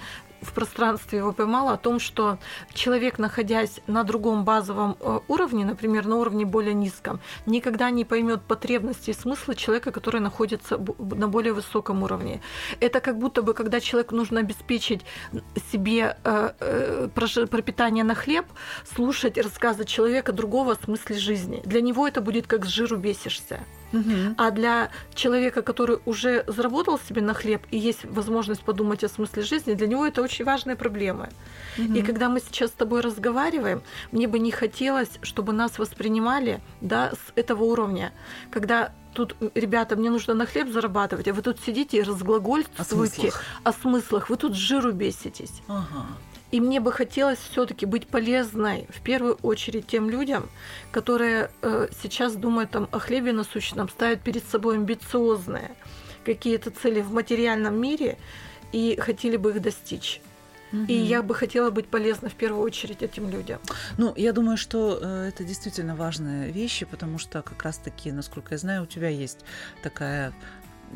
в 0.43 0.53
пространстве 0.53 1.19
его 1.19 1.33
поймала 1.33 1.73
о 1.73 1.77
том, 1.77 1.99
что 2.01 2.39
человек, 2.73 3.19
находясь 3.19 3.81
на 3.87 4.05
другом 4.05 4.45
базовом 4.45 4.97
э, 5.01 5.21
уровне, 5.29 5.65
например, 5.65 6.07
на 6.07 6.17
уровне 6.17 6.45
более 6.45 6.75
низком, 6.75 7.21
никогда 7.47 7.91
не 7.91 8.05
поймет 8.05 8.43
потребности 8.43 9.11
и 9.11 9.15
смысла 9.15 9.55
человека, 9.55 9.93
который 9.93 10.21
находится 10.21 10.79
на 10.99 11.29
более 11.29 11.53
высоком 11.53 12.03
уровне. 12.03 12.41
Это 12.81 13.01
как 13.01 13.19
будто 13.19 13.43
бы, 13.43 13.55
когда 13.55 13.81
человеку 13.81 14.15
нужно 14.15 14.41
обеспечить 14.41 15.03
себе 15.73 16.17
э, 16.25 16.53
э, 16.61 17.09
пропитание 17.51 18.05
на 18.05 18.15
хлеб, 18.15 18.47
слушать 18.95 19.39
рассказы 19.39 19.85
человека 19.85 20.33
другого 20.33 20.73
о 20.73 20.85
смысле 20.85 21.17
жизни. 21.17 21.63
Для 21.65 21.81
него 21.81 22.07
это 22.07 22.21
будет 22.21 22.47
как 22.47 22.65
с 22.65 22.69
жиру 22.69 22.97
бесишься. 22.97 23.61
Угу. 23.93 24.35
А 24.37 24.51
для 24.51 24.91
человека, 25.15 25.63
который 25.63 25.99
уже 26.05 26.45
заработал 26.47 26.99
себе 26.99 27.23
на 27.23 27.35
хлеб 27.35 27.63
и 27.71 27.79
есть 27.79 28.05
возможность 28.05 28.63
подумать 28.63 29.05
о 29.05 29.09
смысле 29.09 29.43
жизни, 29.43 29.75
для 29.75 29.87
него 29.87 30.07
это 30.07 30.23
очень 30.27 30.45
важная 30.45 30.77
проблема. 30.77 31.29
Угу. 31.79 31.95
И 31.95 32.03
когда 32.03 32.29
мы 32.29 32.41
сейчас 32.41 32.71
с 32.71 32.75
тобой 32.75 33.01
разговариваем, 33.01 33.83
мне 34.13 34.29
бы 34.29 34.39
не 34.39 34.51
хотелось, 34.51 35.11
чтобы 35.23 35.53
нас 35.53 35.79
воспринимали 35.79 36.61
да, 36.81 37.13
с 37.13 37.33
этого 37.35 37.65
уровня, 37.65 38.13
когда 38.51 38.93
тут, 39.15 39.35
ребята, 39.55 39.97
мне 39.97 40.11
нужно 40.11 40.35
на 40.35 40.47
хлеб 40.47 40.69
зарабатывать, 40.69 41.29
а 41.29 41.33
вы 41.33 41.43
тут 41.43 41.59
сидите 41.61 41.99
и 41.99 42.03
разглагольствуете 42.03 43.33
о 43.65 43.71
о 43.71 43.73
смыслах. 43.73 44.29
вы 44.29 44.37
тут 44.37 44.55
жиру 44.55 44.93
беситесь. 44.93 45.63
Ага. 45.69 46.07
И 46.53 46.61
мне 46.61 46.81
бы 46.81 46.93
хотелось 46.93 47.39
все-таки 47.39 47.87
быть 47.87 48.07
полезной 48.07 48.87
в 48.89 49.01
первую 49.03 49.35
очередь 49.43 49.87
тем 49.87 50.09
людям, 50.09 50.49
которые 50.93 51.51
э, 51.63 51.89
сейчас 52.03 52.35
думают 52.35 52.71
там, 52.71 52.89
о 52.93 52.99
хлебе 52.99 53.33
насущном, 53.33 53.89
ставят 53.89 54.23
перед 54.23 54.45
собой 54.47 54.77
амбициозные 54.77 55.75
какие-то 56.25 56.71
цели 56.71 57.01
в 57.01 57.13
материальном 57.13 57.81
мире 57.81 58.19
и 58.73 58.97
хотели 59.01 59.37
бы 59.37 59.51
их 59.51 59.63
достичь. 59.63 60.21
И 60.89 60.93
я 60.93 61.23
бы 61.23 61.35
хотела 61.35 61.71
быть 61.71 61.87
полезна 61.89 62.29
в 62.29 62.35
первую 62.35 62.63
очередь 62.63 63.03
этим 63.03 63.31
людям. 63.31 63.61
Ну, 63.99 64.13
я 64.17 64.33
думаю, 64.33 64.57
что 64.57 64.99
э, 65.01 65.29
это 65.29 65.45
действительно 65.45 65.97
важные 65.97 66.51
вещи, 66.51 66.85
потому 66.85 67.19
что 67.19 67.43
как 67.43 67.63
раз-таки, 67.63 68.13
насколько 68.13 68.55
я 68.55 68.59
знаю, 68.59 68.83
у 68.83 68.87
тебя 68.87 69.09
есть 69.09 69.39
такая 69.83 70.35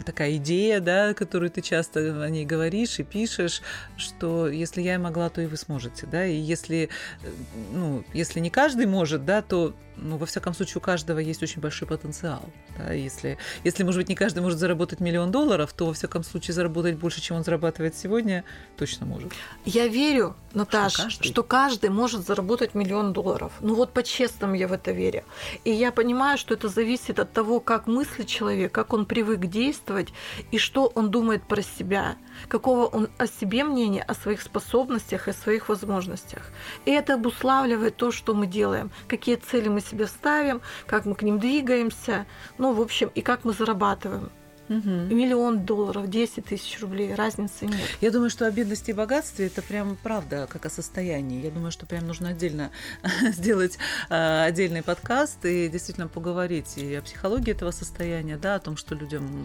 такая 0.04 0.36
идея, 0.36 0.80
да, 0.80 1.14
которую 1.14 1.50
ты 1.50 1.62
часто 1.62 2.22
о 2.22 2.30
ней 2.30 2.44
говоришь 2.44 2.98
и 3.00 3.02
пишешь, 3.02 3.60
что 3.96 4.48
если 4.48 4.82
я 4.82 4.98
могла, 4.98 5.30
то 5.30 5.40
и 5.40 5.46
вы 5.46 5.56
сможете, 5.56 6.06
да, 6.06 6.24
и 6.26 6.36
если, 6.36 6.88
э, 7.22 7.30
ну, 7.72 8.04
если 8.12 8.40
не 8.40 8.50
каждый 8.50 8.86
может, 8.86 9.24
да, 9.24 9.42
то 9.42 9.74
ну, 10.02 10.16
во 10.16 10.26
всяком 10.26 10.54
случае, 10.54 10.78
у 10.78 10.80
каждого 10.80 11.18
есть 11.18 11.42
очень 11.42 11.60
большой 11.60 11.86
потенциал. 11.88 12.42
Да? 12.78 12.92
Если, 12.92 13.38
если, 13.64 13.84
может 13.84 14.00
быть, 14.00 14.08
не 14.08 14.14
каждый 14.14 14.40
может 14.40 14.58
заработать 14.58 15.00
миллион 15.00 15.30
долларов, 15.30 15.72
то, 15.72 15.86
во 15.86 15.92
всяком 15.92 16.24
случае, 16.24 16.54
заработать 16.54 16.96
больше, 16.96 17.20
чем 17.20 17.36
он 17.36 17.44
зарабатывает 17.44 17.96
сегодня, 17.96 18.44
точно 18.76 19.06
может. 19.06 19.32
Я 19.64 19.88
верю, 19.88 20.36
Наташа, 20.54 20.90
что 20.90 21.02
каждый, 21.02 21.28
что 21.28 21.42
каждый 21.42 21.90
может 21.90 22.26
заработать 22.26 22.74
миллион 22.74 23.12
долларов. 23.12 23.52
Ну 23.60 23.74
вот 23.74 23.92
по-честному 23.92 24.54
я 24.54 24.68
в 24.68 24.72
это 24.72 24.92
верю. 24.92 25.24
И 25.64 25.70
я 25.70 25.92
понимаю, 25.92 26.38
что 26.38 26.54
это 26.54 26.68
зависит 26.68 27.18
от 27.18 27.32
того, 27.32 27.60
как 27.60 27.86
мыслит 27.86 28.26
человек, 28.26 28.72
как 28.72 28.92
он 28.92 29.06
привык 29.06 29.46
действовать 29.46 30.08
и 30.50 30.58
что 30.58 30.86
он 30.94 31.10
думает 31.10 31.42
про 31.42 31.62
себя, 31.62 32.16
какого 32.48 32.86
он 32.86 33.08
о 33.18 33.26
себе 33.26 33.64
мнение, 33.64 34.02
о 34.02 34.14
своих 34.14 34.42
способностях 34.42 35.28
и 35.28 35.32
своих 35.32 35.68
возможностях. 35.68 36.42
И 36.84 36.90
это 36.90 37.14
обуславливает 37.14 37.96
то, 37.96 38.12
что 38.12 38.34
мы 38.34 38.46
делаем, 38.46 38.90
какие 39.08 39.36
цели 39.36 39.68
мы 39.68 39.80
себе 39.90 40.06
ставим, 40.06 40.60
как 40.86 41.04
мы 41.06 41.14
к 41.14 41.22
ним 41.22 41.38
двигаемся, 41.38 42.26
ну, 42.58 42.72
в 42.72 42.80
общем, 42.80 43.10
и 43.14 43.22
как 43.22 43.44
мы 43.44 43.52
зарабатываем. 43.52 44.30
Угу. 44.70 44.88
Миллион 44.88 45.66
долларов, 45.66 46.08
10 46.08 46.44
тысяч 46.44 46.80
рублей, 46.80 47.12
разницы 47.12 47.66
нет. 47.66 47.80
Я 48.00 48.12
думаю, 48.12 48.30
что 48.30 48.46
о 48.46 48.52
бедности 48.52 48.90
и 48.90 48.94
богатстве 48.94 49.48
это 49.48 49.62
прям 49.62 49.96
правда, 50.00 50.46
как 50.48 50.64
о 50.64 50.70
состоянии. 50.70 51.42
Я 51.42 51.50
думаю, 51.50 51.72
что 51.72 51.86
прям 51.86 52.06
нужно 52.06 52.28
отдельно 52.28 52.70
сделать 53.32 53.78
э, 54.08 54.44
отдельный 54.44 54.84
подкаст 54.84 55.44
и 55.44 55.68
действительно 55.68 56.06
поговорить 56.06 56.78
и 56.78 56.94
о 56.94 57.02
психологии 57.02 57.50
этого 57.50 57.72
состояния, 57.72 58.36
да, 58.36 58.54
о 58.54 58.60
том, 58.60 58.76
что 58.76 58.94
людям, 58.94 59.44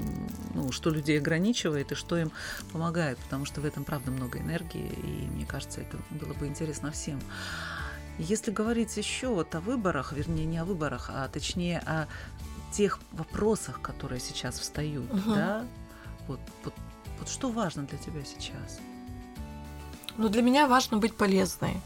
ну, 0.53 0.71
что 0.71 0.91
людей 0.91 1.17
ограничивает 1.17 1.91
и 1.91 1.95
что 1.95 2.19
им 2.19 2.31
помогает, 2.71 3.17
потому 3.17 3.45
что 3.45 3.61
в 3.61 3.65
этом 3.65 3.83
правда 3.83 4.11
много 4.11 4.37
энергии, 4.37 4.91
и 5.01 5.27
мне 5.33 5.47
кажется, 5.47 5.81
это 5.81 5.97
было 6.11 6.33
бы 6.33 6.45
интересно 6.45 6.91
всем. 6.91 7.19
Если 8.17 8.51
говорить 8.51 8.95
еще 8.97 9.27
вот 9.27 9.53
о 9.55 9.59
выборах, 9.59 10.13
вернее, 10.13 10.45
не 10.45 10.57
о 10.57 10.65
выборах, 10.65 11.09
а 11.13 11.27
точнее 11.27 11.79
о 11.79 12.07
тех 12.71 12.99
вопросах, 13.11 13.81
которые 13.81 14.19
сейчас 14.19 14.59
встают, 14.59 15.11
угу. 15.11 15.33
да, 15.33 15.65
вот, 16.27 16.39
вот, 16.63 16.73
вот 17.19 17.29
что 17.29 17.49
важно 17.49 17.83
для 17.83 17.97
тебя 17.97 18.23
сейчас? 18.23 18.79
Ну, 20.17 20.29
для 20.29 20.41
меня 20.41 20.67
важно 20.67 20.97
быть 20.97 21.15
полезной. 21.15 21.81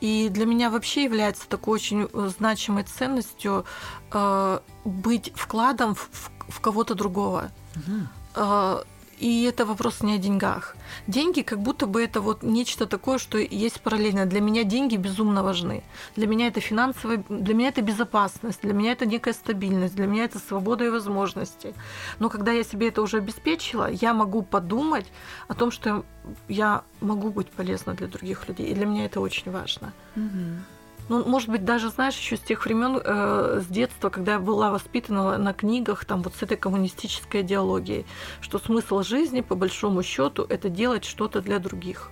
И 0.00 0.28
для 0.28 0.46
меня 0.46 0.70
вообще 0.70 1.04
является 1.04 1.48
такой 1.48 1.74
очень 1.74 2.08
э, 2.12 2.30
значимой 2.38 2.84
ценностью 2.84 3.64
э, 4.12 4.60
быть 4.84 5.32
вкладом 5.34 5.94
в, 5.94 6.08
в, 6.12 6.30
в 6.48 6.60
кого-то 6.60 6.94
другого. 6.94 7.50
Угу. 7.74 8.00
Э, 8.36 8.82
и 9.20 9.44
это 9.44 9.64
вопрос 9.66 10.02
не 10.02 10.14
о 10.14 10.18
деньгах. 10.18 10.76
Деньги 11.06 11.42
как 11.42 11.60
будто 11.60 11.86
бы 11.86 12.02
это 12.02 12.20
вот 12.20 12.42
нечто 12.42 12.86
такое, 12.86 13.18
что 13.18 13.38
есть 13.38 13.80
параллельно. 13.80 14.26
Для 14.26 14.40
меня 14.40 14.64
деньги 14.64 14.96
безумно 14.96 15.42
важны. 15.42 15.82
Для 16.16 16.26
меня 16.26 16.46
это 16.46 16.60
финансовая, 16.60 17.24
для 17.28 17.54
меня 17.54 17.68
это 17.68 17.82
безопасность, 17.82 18.62
для 18.62 18.72
меня 18.72 18.92
это 18.92 19.06
некая 19.06 19.34
стабильность, 19.34 19.94
для 19.94 20.06
меня 20.06 20.24
это 20.24 20.38
свобода 20.38 20.84
и 20.84 20.90
возможности. 20.90 21.74
Но 22.18 22.28
когда 22.28 22.52
я 22.52 22.64
себе 22.64 22.88
это 22.88 23.02
уже 23.02 23.18
обеспечила, 23.18 23.90
я 23.90 24.14
могу 24.14 24.42
подумать 24.42 25.06
о 25.48 25.54
том, 25.54 25.70
что 25.70 26.04
я 26.48 26.82
могу 27.00 27.30
быть 27.30 27.50
полезна 27.50 27.94
для 27.94 28.06
других 28.06 28.48
людей. 28.48 28.66
И 28.66 28.74
для 28.74 28.86
меня 28.86 29.04
это 29.06 29.20
очень 29.20 29.50
важно. 29.52 29.92
Угу. 30.16 30.77
Ну, 31.08 31.24
может 31.24 31.48
быть, 31.48 31.64
даже, 31.64 31.88
знаешь, 31.88 32.18
еще 32.18 32.36
с 32.36 32.40
тех 32.40 32.64
времен, 32.64 33.00
э, 33.02 33.60
с 33.62 33.66
детства, 33.66 34.10
когда 34.10 34.32
я 34.32 34.38
была 34.38 34.70
воспитана 34.70 35.38
на 35.38 35.52
книгах, 35.54 36.04
там 36.04 36.22
вот 36.22 36.34
с 36.34 36.42
этой 36.42 36.56
коммунистической 36.56 37.40
идеологией, 37.40 38.04
что 38.40 38.58
смысл 38.58 39.02
жизни, 39.02 39.40
по 39.40 39.54
большому 39.54 40.02
счету, 40.02 40.44
это 40.48 40.68
делать 40.68 41.04
что-то 41.04 41.40
для 41.40 41.58
других. 41.58 42.10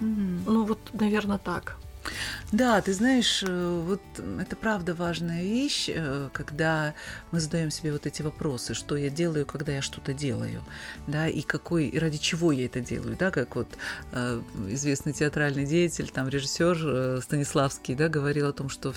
Mm-hmm. 0.00 0.40
Ну, 0.46 0.64
вот, 0.64 0.78
наверное, 0.92 1.38
так. 1.38 1.76
Да, 2.54 2.80
ты 2.80 2.92
знаешь, 2.92 3.42
э, 3.44 3.82
вот 3.84 4.00
это 4.40 4.54
правда 4.54 4.94
важная 4.94 5.42
вещь, 5.42 5.90
э, 5.92 6.28
когда 6.32 6.94
мы 7.32 7.40
задаем 7.40 7.72
себе 7.72 7.92
вот 7.92 8.06
эти 8.06 8.22
вопросы, 8.22 8.74
что 8.74 8.96
я 8.96 9.10
делаю, 9.10 9.44
когда 9.44 9.72
я 9.72 9.82
что-то 9.82 10.12
делаю, 10.12 10.62
да, 11.08 11.26
и 11.26 11.42
какой, 11.42 11.86
и 11.86 11.98
ради 11.98 12.18
чего 12.18 12.52
я 12.52 12.66
это 12.66 12.78
делаю, 12.78 13.16
да, 13.18 13.32
как 13.32 13.56
вот 13.56 13.66
э, 14.12 14.40
известный 14.68 15.12
театральный 15.12 15.66
деятель, 15.66 16.08
там 16.10 16.28
режиссер 16.28 17.22
Станиславский, 17.22 17.96
да, 17.96 18.08
говорил 18.08 18.46
о 18.46 18.52
том, 18.52 18.68
что 18.68 18.94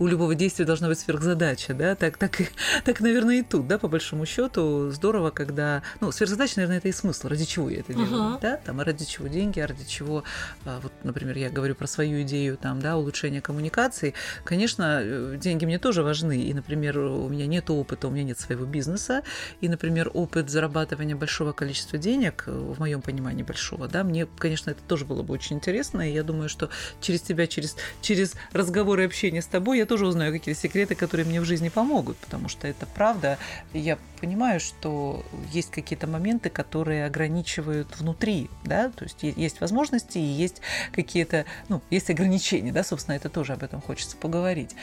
у 0.00 0.06
любого 0.08 0.34
действия 0.34 0.64
должна 0.64 0.88
быть 0.88 0.98
сверхзадача, 0.98 1.74
да, 1.74 1.94
так, 1.94 2.16
так, 2.16 2.32
так, 2.84 3.00
наверное, 3.00 3.36
и 3.36 3.42
тут, 3.42 3.68
да, 3.68 3.78
по 3.78 3.86
большому 3.86 4.26
счету 4.26 4.90
здорово, 4.90 5.30
когда, 5.30 5.84
ну, 6.00 6.10
сверхзадача, 6.10 6.54
наверное, 6.56 6.78
это 6.78 6.88
и 6.88 6.92
смысл, 6.92 7.28
ради 7.28 7.44
чего 7.44 7.70
я 7.70 7.80
это 7.80 7.94
делаю, 7.94 8.34
uh-huh. 8.34 8.40
да, 8.40 8.56
там, 8.56 8.80
а 8.80 8.84
ради 8.84 9.04
чего 9.04 9.28
деньги, 9.28 9.60
а 9.60 9.68
ради 9.68 9.84
чего, 9.84 10.24
вот, 10.64 10.92
например, 11.04 11.36
я 11.36 11.50
говорю 11.50 11.76
про 11.76 11.86
свою 11.86 12.13
идею 12.22 12.56
там, 12.56 12.80
да, 12.80 12.96
улучшения 12.96 13.40
коммуникации, 13.40 14.14
конечно, 14.44 15.00
э, 15.02 15.36
деньги 15.38 15.64
мне 15.64 15.78
тоже 15.78 16.02
важны. 16.02 16.40
И, 16.42 16.54
например, 16.54 16.98
у 16.98 17.28
меня 17.28 17.46
нет 17.46 17.70
опыта, 17.70 18.08
у 18.08 18.10
меня 18.10 18.24
нет 18.24 18.38
своего 18.38 18.64
бизнеса. 18.64 19.22
И, 19.60 19.68
например, 19.68 20.10
опыт 20.14 20.50
зарабатывания 20.50 21.16
большого 21.16 21.52
количества 21.52 21.98
денег, 21.98 22.44
э, 22.46 22.50
в 22.52 22.78
моем 22.78 23.02
понимании 23.02 23.42
большого, 23.42 23.88
да, 23.88 24.04
мне, 24.04 24.26
конечно, 24.38 24.70
это 24.70 24.82
тоже 24.86 25.04
было 25.04 25.22
бы 25.22 25.34
очень 25.34 25.56
интересно. 25.56 26.08
И 26.08 26.12
я 26.12 26.22
думаю, 26.22 26.48
что 26.48 26.70
через 27.00 27.22
тебя, 27.22 27.46
через, 27.46 27.76
через 28.00 28.34
разговоры 28.52 29.02
и 29.02 29.06
общение 29.06 29.42
с 29.42 29.46
тобой, 29.46 29.78
я 29.78 29.86
тоже 29.86 30.06
узнаю 30.06 30.32
какие-то 30.32 30.60
секреты, 30.60 30.94
которые 30.94 31.26
мне 31.26 31.40
в 31.40 31.44
жизни 31.44 31.68
помогут, 31.68 32.16
потому 32.18 32.48
что 32.48 32.66
это 32.66 32.86
правда. 32.86 33.38
Я 33.72 33.98
понимаю, 34.20 34.58
что 34.60 35.24
есть 35.52 35.70
какие-то 35.70 36.06
моменты, 36.06 36.48
которые 36.48 37.04
ограничивают 37.04 37.98
внутри, 37.98 38.48
да, 38.64 38.88
то 38.88 39.04
есть 39.04 39.22
есть 39.22 39.60
возможности 39.60 40.18
и 40.18 40.22
есть 40.22 40.62
какие-то, 40.92 41.44
ну, 41.68 41.82
есть 41.90 42.03
ограничения, 42.10 42.72
да, 42.72 42.84
собственно, 42.84 43.14
это 43.16 43.28
тоже 43.28 43.52
об 43.52 43.62
этом 43.62 43.80
хочется 43.80 44.16
поговорить. 44.16 44.74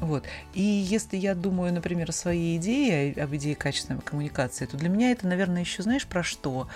Вот. 0.00 0.24
И 0.54 0.62
если 0.62 1.16
я 1.16 1.34
думаю, 1.34 1.72
например, 1.72 2.10
о 2.10 2.12
своей 2.12 2.56
идее, 2.56 3.14
об 3.22 3.34
идее 3.34 3.54
качественной 3.54 4.00
коммуникации, 4.00 4.66
то 4.66 4.76
для 4.76 4.88
меня 4.88 5.12
это, 5.12 5.26
наверное, 5.26 5.60
еще 5.62 5.82
знаешь 5.82 6.06
про 6.06 6.22
что? 6.22 6.68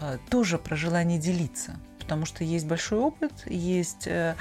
А, 0.00 0.18
тоже 0.30 0.58
про 0.58 0.76
желание 0.76 1.18
делиться 1.18 1.76
потому 1.98 2.26
что 2.26 2.42
есть 2.42 2.66
большой 2.66 2.98
опыт, 2.98 3.32
есть 3.46 4.08
э, 4.08 4.34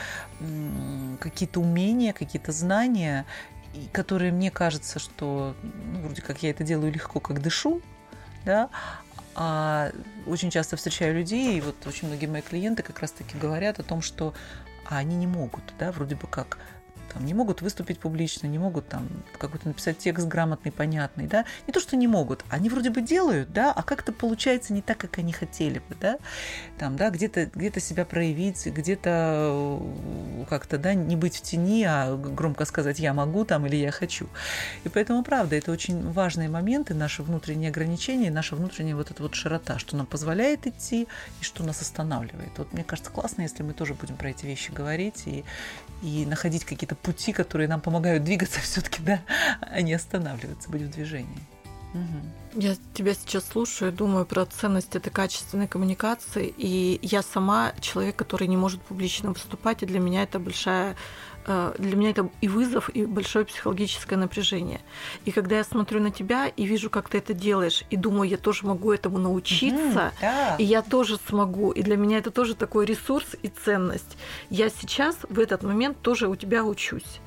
какие-то 1.20 1.62
умения, 1.62 2.12
какие-то 2.12 2.52
знания, 2.52 3.24
которые 3.92 4.32
мне 4.32 4.50
кажется, 4.52 5.00
что 5.00 5.56
ну, 5.62 6.02
вроде 6.02 6.22
как 6.22 6.44
я 6.44 6.50
это 6.50 6.64
делаю 6.64 6.92
легко, 6.92 7.20
как 7.20 7.42
дышу, 7.42 7.82
да, 8.46 8.70
а 9.36 9.92
очень 10.28 10.50
часто 10.50 10.76
встречаю 10.76 11.16
людей, 11.16 11.58
и 11.58 11.62
вот 11.62 11.76
очень 11.88 12.08
многие 12.08 12.26
мои 12.26 12.42
клиенты 12.42 12.84
как 12.84 13.00
раз-таки 13.00 13.38
говорят 13.38 13.80
о 13.80 13.84
том, 13.84 14.02
что 14.02 14.34
а 14.92 14.98
они 14.98 15.16
не 15.16 15.26
могут, 15.26 15.64
да, 15.80 15.92
вроде 15.94 16.16
бы 16.16 16.28
как 16.28 16.58
там, 17.14 17.26
не 17.26 17.34
могут 17.34 17.62
выступить 17.62 18.00
публично, 18.00 18.48
не 18.48 18.58
могут 18.58 18.88
там 18.88 19.08
какой-то 19.38 19.68
написать 19.68 19.98
текст 19.98 20.28
грамотный, 20.28 20.72
понятный, 20.72 21.28
да, 21.28 21.46
не 21.68 21.74
то, 21.74 21.80
что 21.80 21.96
не 21.96 22.08
могут, 22.08 22.44
они 22.50 22.70
вроде 22.70 22.90
бы 22.90 23.02
делают, 23.02 23.52
да, 23.52 23.72
а 23.72 23.84
как-то 23.84 24.12
получается 24.12 24.74
не 24.74 24.82
так, 24.82 24.98
как 24.98 25.18
они 25.18 25.34
хотели 25.34 25.80
бы, 25.80 25.96
да, 26.00 26.18
там, 26.78 26.96
да, 26.96 27.10
где-то 27.10 27.50
где 27.54 27.72
себя 27.80 28.06
проявить, 28.06 28.66
где-то 28.66 29.80
э, 29.82 30.46
как-то, 30.50 30.78
да, 30.78 30.94
не 30.94 31.16
быть 31.16 31.38
в 31.38 31.42
тени, 31.42 31.84
а 31.84 32.16
громко 32.16 32.66
сказать 32.66 33.00
«я 33.00 33.14
могу» 33.14 33.46
там 33.46 33.66
или 33.66 33.76
«я 33.76 33.92
хочу». 33.92 34.28
И 34.84 34.90
поэтому, 34.90 35.24
правда, 35.24 35.56
это 35.56 35.72
очень 35.72 36.12
важные 36.12 36.50
моменты, 36.50 36.94
наши 36.94 37.24
внутренние 37.24 37.70
ограничения, 37.70 38.32
наша 38.32 38.56
внутренняя 38.56 38.96
вот 38.96 39.12
эта 39.12 39.22
вот 39.24 39.36
широта, 39.36 39.80
что 39.80 39.96
нам 39.96 40.06
позволяет 40.06 40.68
идти 40.68 41.08
и 41.40 41.44
что 41.44 41.64
нас 41.64 41.82
останавливает. 41.82 42.52
Вот 42.58 42.74
мне 42.74 42.84
кажется, 42.84 43.12
классно, 43.12 43.42
если 43.42 43.64
мы 43.64 43.74
тоже 43.74 43.94
будем 43.94 44.16
про 44.16 44.30
эти 44.30 44.46
вещи 44.46 44.72
говорить 44.72 45.24
и, 45.26 45.44
и 46.02 46.26
находить 46.26 46.66
какие-то 46.66 46.96
пути, 47.02 47.34
которые 47.34 47.68
нам 47.68 47.82
помогают 47.82 48.24
двигаться 48.24 48.60
все-таки, 48.62 49.02
да, 49.02 49.22
а 49.62 49.82
не 49.82 49.94
останавливаться, 49.94 50.70
быть 50.70 50.84
в 50.84 50.92
движении. 50.92 51.40
Угу. 51.94 52.41
Я 52.54 52.76
тебя 52.94 53.14
сейчас 53.14 53.46
слушаю, 53.48 53.94
думаю 53.94 54.26
про 54.26 54.46
ценность 54.46 54.96
этой 54.96 55.10
качественной 55.10 55.68
коммуникации, 55.68 56.54
и 56.58 57.00
я 57.02 57.22
сама 57.22 57.74
человек, 57.80 58.18
который 58.18 58.48
не 58.48 58.58
может 58.58 58.82
публично 58.82 59.32
выступать, 59.32 59.84
и 59.84 59.86
для 59.86 60.00
меня 60.00 60.24
это 60.24 60.38
большая 60.38 60.98
э, 61.46 61.74
для 61.78 61.96
меня 61.96 62.10
это 62.10 62.30
и 62.42 62.50
вызов, 62.50 62.90
и 62.90 63.06
большое 63.06 63.46
психологическое 63.46 64.18
напряжение. 64.18 64.82
И 65.24 65.32
когда 65.32 65.58
я 65.58 65.64
смотрю 65.64 66.02
на 66.02 66.12
тебя 66.12 66.48
и 66.48 66.66
вижу, 66.66 66.90
как 66.90 67.08
ты 67.08 67.20
это 67.20 67.34
делаешь, 67.34 67.86
и 67.90 67.96
думаю, 67.96 68.30
я 68.30 68.38
тоже 68.38 68.66
могу 68.66 68.92
этому 68.92 69.18
научиться, 69.18 70.12
mm, 70.12 70.22
да. 70.22 70.56
и 70.58 70.66
я 70.66 70.82
тоже 70.82 71.18
смогу, 71.28 71.72
и 71.72 71.82
для 71.84 71.96
меня 71.96 72.18
это 72.18 72.32
тоже 72.32 72.56
такой 72.56 72.86
ресурс 72.86 73.28
и 73.44 73.48
ценность. 73.48 74.18
Я 74.50 74.70
сейчас 74.70 75.16
в 75.30 75.40
этот 75.40 75.64
момент 75.64 76.02
тоже 76.02 76.28
у 76.28 76.36
тебя 76.36 76.66
учусь. 76.66 77.22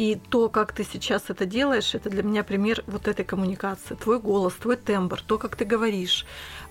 И 0.00 0.14
то, 0.14 0.48
как 0.48 0.72
ты 0.72 0.82
сейчас 0.82 1.24
это 1.28 1.44
делаешь, 1.44 1.94
это 1.94 2.08
для 2.08 2.22
меня 2.22 2.42
пример 2.42 2.82
вот 2.86 3.06
этой 3.06 3.22
коммуникации. 3.22 3.94
Твой 3.96 4.18
голос, 4.18 4.54
твой 4.54 4.76
тембр, 4.76 5.20
то, 5.20 5.36
как 5.36 5.56
ты 5.56 5.66
говоришь, 5.66 6.24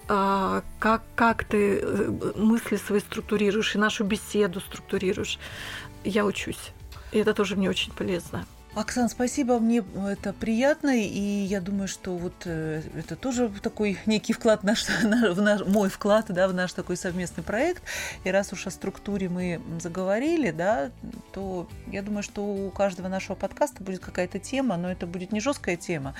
а, 0.07 0.63
как, 0.79 1.03
как 1.13 1.43
ты 1.43 1.79
э, 1.79 2.33
мысли 2.35 2.77
свои 2.77 2.99
структурируешь 2.99 3.75
и 3.75 3.77
нашу 3.77 4.03
беседу 4.03 4.59
структурируешь. 4.61 5.37
Я 6.03 6.25
учусь. 6.25 6.71
И 7.11 7.19
это 7.19 7.35
тоже 7.35 7.55
мне 7.55 7.69
очень 7.69 7.93
полезно. 7.93 8.47
Оксан, 8.75 9.09
спасибо, 9.09 9.57
мне 9.59 9.83
это 10.07 10.31
приятно, 10.31 10.95
и 10.95 11.19
я 11.19 11.59
думаю, 11.59 11.87
что 11.87 12.15
вот 12.15 12.43
э, 12.45 12.83
это 12.95 13.15
тоже 13.15 13.51
такой 13.63 13.97
некий 14.05 14.31
вклад 14.31 14.63
наш, 14.63 14.85
в 14.85 15.41
наш, 15.41 15.65
мой 15.65 15.89
вклад, 15.89 16.27
да, 16.29 16.47
в 16.47 16.53
наш 16.53 16.73
такой 16.73 16.95
совместный 16.95 17.43
проект. 17.43 17.81
И 18.23 18.29
раз 18.29 18.53
уж 18.53 18.67
о 18.67 18.69
структуре 18.69 19.27
мы 19.27 19.59
заговорили, 19.81 20.51
да, 20.51 20.91
то 21.33 21.67
я 21.87 22.03
думаю, 22.03 22.21
что 22.21 22.43
у 22.43 22.69
каждого 22.69 23.07
нашего 23.07 23.35
подкаста 23.35 23.83
будет 23.83 24.01
какая-то 24.01 24.37
тема, 24.37 24.77
но 24.77 24.91
это 24.91 25.07
будет 25.07 25.31
не 25.31 25.39
жесткая 25.39 25.75
тема, 25.75 26.13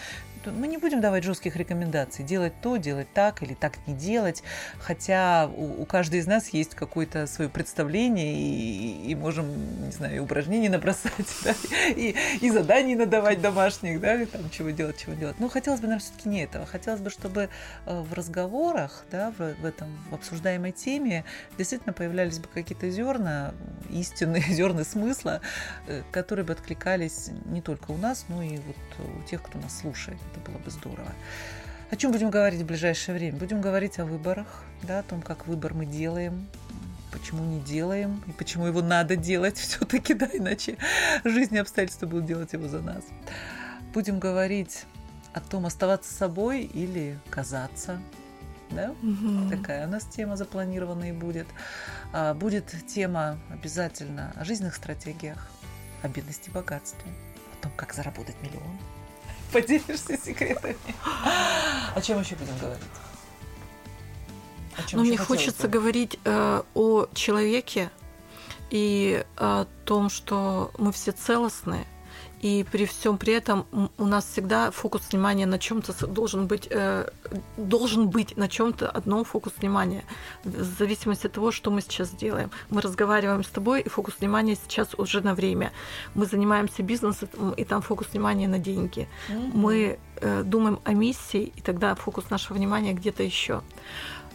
мы 0.45 0.67
не 0.67 0.77
будем 0.77 1.01
давать 1.01 1.23
жестких 1.23 1.55
рекомендаций, 1.55 2.23
делать 2.25 2.53
то, 2.61 2.77
делать 2.77 3.07
так 3.13 3.43
или 3.43 3.53
так 3.53 3.77
не 3.87 3.93
делать, 3.93 4.43
хотя 4.79 5.47
у, 5.47 5.81
у 5.81 5.85
каждой 5.85 6.19
из 6.19 6.27
нас 6.27 6.49
есть 6.49 6.75
какое-то 6.75 7.27
свое 7.27 7.49
представление 7.49 8.33
и, 8.33 9.11
и 9.11 9.15
можем, 9.15 9.85
не 9.85 9.91
знаю, 9.91 10.15
и 10.15 10.19
упражнений 10.19 10.69
набросать, 10.69 11.13
да, 11.43 11.53
и, 11.89 12.15
и 12.41 12.49
заданий 12.49 12.95
надавать 12.95 13.41
домашних, 13.41 13.99
да, 13.99 14.21
и 14.21 14.25
там 14.25 14.49
чего 14.49 14.69
делать, 14.69 14.97
чего 14.97 15.13
делать. 15.13 15.39
Но 15.39 15.49
хотелось 15.49 15.81
бы 15.81 15.87
нам 15.87 15.99
все-таки 15.99 16.29
не 16.29 16.43
этого. 16.43 16.65
Хотелось 16.65 17.01
бы, 17.01 17.09
чтобы 17.09 17.49
э, 17.85 18.01
в 18.01 18.13
разговорах, 18.13 19.05
да, 19.11 19.31
в, 19.37 19.55
в 19.55 19.65
этом 19.65 19.87
в 20.09 20.15
обсуждаемой 20.15 20.71
теме 20.71 21.25
действительно 21.57 21.93
появлялись 21.93 22.39
бы 22.39 22.47
какие-то 22.47 22.89
зерна, 22.89 23.53
истинные 23.89 24.41
зерна 24.49 24.83
смысла, 24.83 25.41
э, 25.87 26.03
которые 26.11 26.45
бы 26.45 26.53
откликались 26.53 27.29
не 27.45 27.61
только 27.61 27.91
у 27.91 27.97
нас, 27.97 28.25
но 28.29 28.41
и 28.41 28.57
вот 28.57 28.75
у 28.99 29.23
тех, 29.27 29.41
кто 29.41 29.59
нас 29.59 29.79
слушает. 29.79 30.19
Это 30.39 30.51
было 30.51 30.59
бы 30.59 30.71
здорово. 30.71 31.11
О 31.91 31.95
чем 31.95 32.11
будем 32.11 32.29
говорить 32.29 32.61
в 32.61 32.65
ближайшее 32.65 33.15
время? 33.17 33.37
Будем 33.37 33.61
говорить 33.61 33.99
о 33.99 34.05
выборах, 34.05 34.63
да, 34.83 34.99
о 34.99 35.03
том, 35.03 35.21
как 35.21 35.47
выбор 35.47 35.73
мы 35.73 35.85
делаем, 35.85 36.47
почему 37.11 37.43
не 37.43 37.59
делаем 37.61 38.23
и 38.27 38.31
почему 38.31 38.67
его 38.67 38.81
надо 38.81 39.15
делать 39.15 39.57
все-таки, 39.57 40.13
да, 40.13 40.29
иначе 40.31 40.77
жизнь 41.23 41.55
и 41.55 41.57
обстоятельства 41.57 42.05
будут 42.05 42.25
делать 42.25 42.53
его 42.53 42.67
за 42.67 42.81
нас. 42.81 43.03
Будем 43.93 44.19
говорить 44.19 44.85
о 45.33 45.39
том, 45.39 45.65
оставаться 45.65 46.13
собой 46.13 46.61
или 46.61 47.17
казаться. 47.29 47.99
Да? 48.69 48.91
Угу. 49.01 49.49
Такая 49.49 49.87
у 49.87 49.89
нас 49.89 50.05
тема 50.05 50.37
запланированная 50.37 51.11
будет. 51.11 51.47
А, 52.13 52.35
будет 52.35 52.71
тема 52.87 53.39
обязательно 53.49 54.31
о 54.35 54.45
жизненных 54.45 54.75
стратегиях, 54.75 55.49
о 56.03 56.07
бедности 56.07 56.49
и 56.49 56.51
богатстве, 56.51 57.11
о 57.57 57.63
том, 57.63 57.71
как 57.75 57.93
заработать 57.93 58.35
миллион 58.43 58.77
поделишься 59.51 60.17
секретами. 60.17 60.77
О 61.95 62.01
чем 62.01 62.19
еще 62.19 62.35
будем 62.35 62.57
говорить? 62.57 62.83
Ну, 64.93 65.03
мне 65.03 65.17
хочется 65.17 65.63
бы? 65.67 65.73
говорить 65.73 66.19
э, 66.23 66.61
о 66.73 67.07
человеке 67.13 67.91
и 68.69 69.25
о 69.35 69.65
том, 69.85 70.09
что 70.09 70.71
мы 70.77 70.91
все 70.91 71.11
целостные, 71.11 71.85
и 72.41 72.65
при 72.71 72.85
всем 72.85 73.17
при 73.17 73.33
этом 73.33 73.65
у 73.97 74.05
нас 74.05 74.25
всегда 74.25 74.71
фокус 74.71 75.01
внимания 75.11 75.45
на 75.45 75.59
чем-то 75.59 76.07
должен 76.07 76.47
быть, 76.47 76.67
э, 76.71 77.09
должен 77.57 78.09
быть 78.09 78.37
на 78.37 78.47
чем-то 78.47 78.89
одном 78.89 79.25
фокус 79.25 79.53
внимания, 79.59 80.03
в 80.43 80.63
зависимости 80.63 81.27
от 81.27 81.33
того, 81.33 81.51
что 81.51 81.71
мы 81.71 81.81
сейчас 81.81 82.11
делаем. 82.11 82.49
Мы 82.69 82.81
разговариваем 82.81 83.43
с 83.43 83.47
тобой, 83.47 83.81
и 83.81 83.89
фокус 83.89 84.15
внимания 84.19 84.55
сейчас 84.55 84.95
уже 84.97 85.21
на 85.21 85.35
время. 85.35 85.71
Мы 86.15 86.25
занимаемся 86.25 86.81
бизнесом, 86.81 87.29
и 87.57 87.65
там 87.65 87.81
фокус 87.81 88.07
внимания 88.13 88.47
на 88.47 88.59
деньги. 88.59 89.07
Mm-hmm. 89.29 89.51
Мы 89.53 89.99
э, 90.21 90.43
думаем 90.43 90.79
о 90.85 90.93
миссии, 90.93 91.51
и 91.55 91.61
тогда 91.61 91.95
фокус 91.95 92.29
нашего 92.29 92.57
внимания 92.57 92.93
где-то 92.93 93.23
еще. 93.23 93.61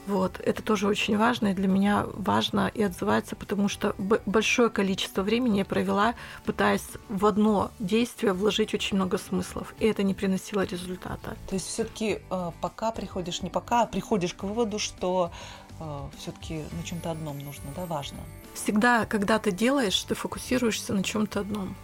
Вот. 0.07 0.39
Это 0.41 0.63
тоже 0.63 0.87
очень 0.87 1.17
важно, 1.17 1.49
и 1.49 1.55
для 1.55 1.69
меня 1.69 2.07
важно 2.13 2.71
и 2.75 2.83
отзывается, 2.83 3.37
потому 3.37 3.69
что 3.69 3.95
большое 4.27 4.69
количество 4.69 5.23
времени 5.23 5.59
я 5.59 5.65
провела, 5.65 6.15
пытаясь 6.45 6.87
в 7.09 7.25
одно 7.25 7.71
действие 7.79 8.33
вложить 8.33 8.75
очень 8.75 8.97
много 8.97 9.19
смыслов, 9.19 9.75
и 9.79 9.87
это 9.87 10.03
не 10.03 10.15
приносило 10.15 10.63
результата. 10.63 11.37
То 11.49 11.55
есть 11.55 11.67
все 11.67 11.85
таки 11.85 12.21
э, 12.31 12.51
пока 12.61 12.91
приходишь, 12.93 13.43
не 13.43 13.51
пока, 13.51 13.83
а 13.83 13.87
приходишь 13.87 14.35
к 14.35 14.43
выводу, 14.43 14.79
что 14.79 15.33
э, 15.81 16.01
все 16.19 16.33
таки 16.33 16.65
на 16.73 16.83
чем 16.83 17.01
то 17.01 17.11
одном 17.11 17.39
нужно, 17.39 17.65
да, 17.75 17.87
важно? 17.87 18.19
Всегда, 18.55 19.07
когда 19.07 19.39
ты 19.39 19.53
делаешь, 19.53 20.01
ты 20.03 20.15
фокусируешься 20.15 20.93
на 20.93 21.03
чем 21.03 21.27
то 21.27 21.41
одном. 21.41 21.75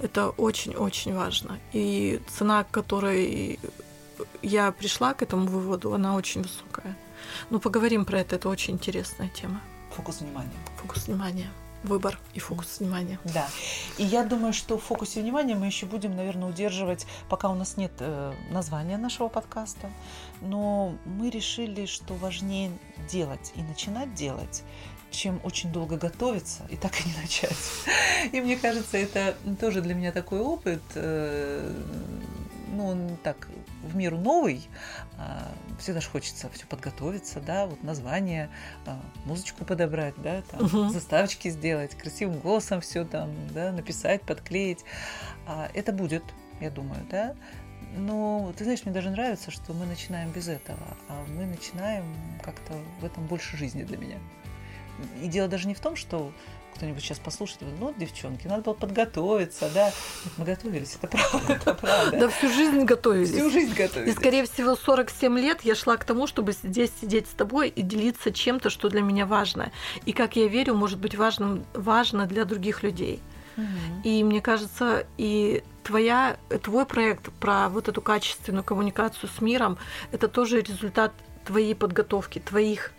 Это 0.00 0.28
очень-очень 0.28 1.14
важно. 1.14 1.58
И 1.72 2.20
цена, 2.28 2.64
к 2.64 2.70
которой 2.70 3.58
я 4.42 4.70
пришла 4.72 5.14
к 5.14 5.22
этому 5.22 5.46
выводу, 5.46 5.94
она 5.94 6.14
очень 6.14 6.42
высокая. 6.42 6.96
Ну, 7.50 7.60
поговорим 7.60 8.04
про 8.04 8.20
это, 8.20 8.36
это 8.36 8.48
очень 8.48 8.74
интересная 8.74 9.28
тема. 9.28 9.60
Фокус 9.90 10.20
внимания. 10.20 10.58
Фокус 10.76 11.06
внимания 11.06 11.50
выбор 11.86 12.18
и 12.34 12.40
фокус 12.40 12.80
внимания. 12.80 13.18
Да. 13.24 13.48
И 13.98 14.04
я 14.04 14.24
думаю, 14.24 14.52
что 14.52 14.78
в 14.78 14.82
фокусе 14.82 15.20
внимания 15.20 15.54
мы 15.54 15.66
еще 15.66 15.86
будем, 15.86 16.16
наверное, 16.16 16.48
удерживать, 16.48 17.06
пока 17.28 17.48
у 17.48 17.54
нас 17.54 17.76
нет 17.76 17.92
э, 18.00 18.32
названия 18.50 18.98
нашего 18.98 19.28
подкаста. 19.28 19.90
Но 20.40 20.94
мы 21.04 21.30
решили, 21.30 21.86
что 21.86 22.14
важнее 22.14 22.70
делать 23.10 23.52
и 23.54 23.62
начинать 23.62 24.14
делать, 24.14 24.62
чем 25.10 25.40
очень 25.44 25.72
долго 25.72 25.96
готовиться 25.96 26.66
и 26.68 26.76
так 26.76 27.00
и 27.00 27.08
не 27.08 27.14
начать. 27.16 27.56
И 28.32 28.40
мне 28.40 28.56
кажется, 28.56 28.98
это 28.98 29.36
тоже 29.60 29.80
для 29.80 29.94
меня 29.94 30.12
такой 30.12 30.40
опыт. 30.40 30.82
Э, 30.94 31.72
ну, 32.76 32.86
он 32.86 33.16
так 33.22 33.48
в 33.82 33.96
меру 33.96 34.18
новый, 34.18 34.68
а, 35.18 35.52
всегда 35.78 36.00
же 36.00 36.08
хочется 36.08 36.48
все 36.50 36.66
подготовиться, 36.66 37.40
да, 37.40 37.66
вот 37.66 37.82
название, 37.82 38.50
а, 38.86 39.00
музычку 39.24 39.64
подобрать, 39.64 40.14
да, 40.18 40.42
там, 40.42 40.64
угу. 40.64 40.88
заставочки 40.90 41.48
сделать, 41.48 41.94
красивым 41.94 42.38
голосом 42.38 42.80
все 42.80 43.04
там, 43.04 43.30
да, 43.52 43.72
написать, 43.72 44.22
подклеить. 44.22 44.84
А, 45.46 45.68
это 45.74 45.92
будет, 45.92 46.24
я 46.60 46.70
думаю, 46.70 47.04
да. 47.10 47.34
Но 47.96 48.52
ты 48.56 48.64
знаешь, 48.64 48.84
мне 48.84 48.92
даже 48.92 49.10
нравится, 49.10 49.50
что 49.50 49.72
мы 49.72 49.86
начинаем 49.86 50.30
без 50.30 50.48
этого, 50.48 50.96
а 51.08 51.24
мы 51.28 51.46
начинаем 51.46 52.04
как-то 52.42 52.74
в 53.00 53.04
этом 53.04 53.26
больше 53.26 53.56
жизни 53.56 53.84
для 53.84 53.96
меня. 53.96 54.18
И 55.22 55.28
дело 55.28 55.48
даже 55.48 55.68
не 55.68 55.74
в 55.74 55.80
том, 55.80 55.96
что 55.96 56.32
кто-нибудь 56.76 57.02
сейчас 57.02 57.18
послушает, 57.18 57.62
ну, 57.80 57.94
девчонки, 57.96 58.46
надо 58.46 58.62
было 58.62 58.74
подготовиться, 58.74 59.70
да. 59.74 59.92
Мы 60.36 60.44
готовились, 60.44 60.96
это 61.00 61.08
правда, 61.08 61.52
это 61.52 61.74
правда. 61.74 62.18
Да 62.18 62.28
всю 62.28 62.48
жизнь 62.48 62.84
готовились. 62.84 63.30
Всю 63.30 63.50
жизнь 63.50 63.74
готовились. 63.74 64.12
И, 64.12 64.16
скорее 64.16 64.44
всего, 64.44 64.76
47 64.76 65.38
лет 65.38 65.62
я 65.62 65.74
шла 65.74 65.96
к 65.96 66.04
тому, 66.04 66.26
чтобы 66.26 66.52
здесь 66.52 66.90
сидеть 67.00 67.26
с 67.26 67.32
тобой 67.32 67.68
и 67.68 67.82
делиться 67.82 68.32
чем-то, 68.32 68.70
что 68.70 68.88
для 68.88 69.02
меня 69.02 69.26
важно. 69.26 69.72
И, 70.04 70.12
как 70.12 70.36
я 70.36 70.48
верю, 70.48 70.74
может 70.74 70.98
быть 70.98 71.14
важным, 71.14 71.64
важно 71.74 72.26
для 72.26 72.44
других 72.44 72.82
людей. 72.82 73.20
Угу. 73.56 73.64
И 74.04 74.22
мне 74.22 74.40
кажется, 74.40 75.06
и 75.16 75.62
твоя, 75.82 76.36
твой 76.62 76.84
проект 76.84 77.32
про 77.40 77.68
вот 77.68 77.88
эту 77.88 78.02
качественную 78.02 78.64
коммуникацию 78.64 79.30
с 79.34 79.40
миром, 79.40 79.78
это 80.12 80.28
тоже 80.28 80.60
результат 80.60 81.12
твоей 81.44 81.74
подготовки, 81.74 82.40
твоих 82.40 82.92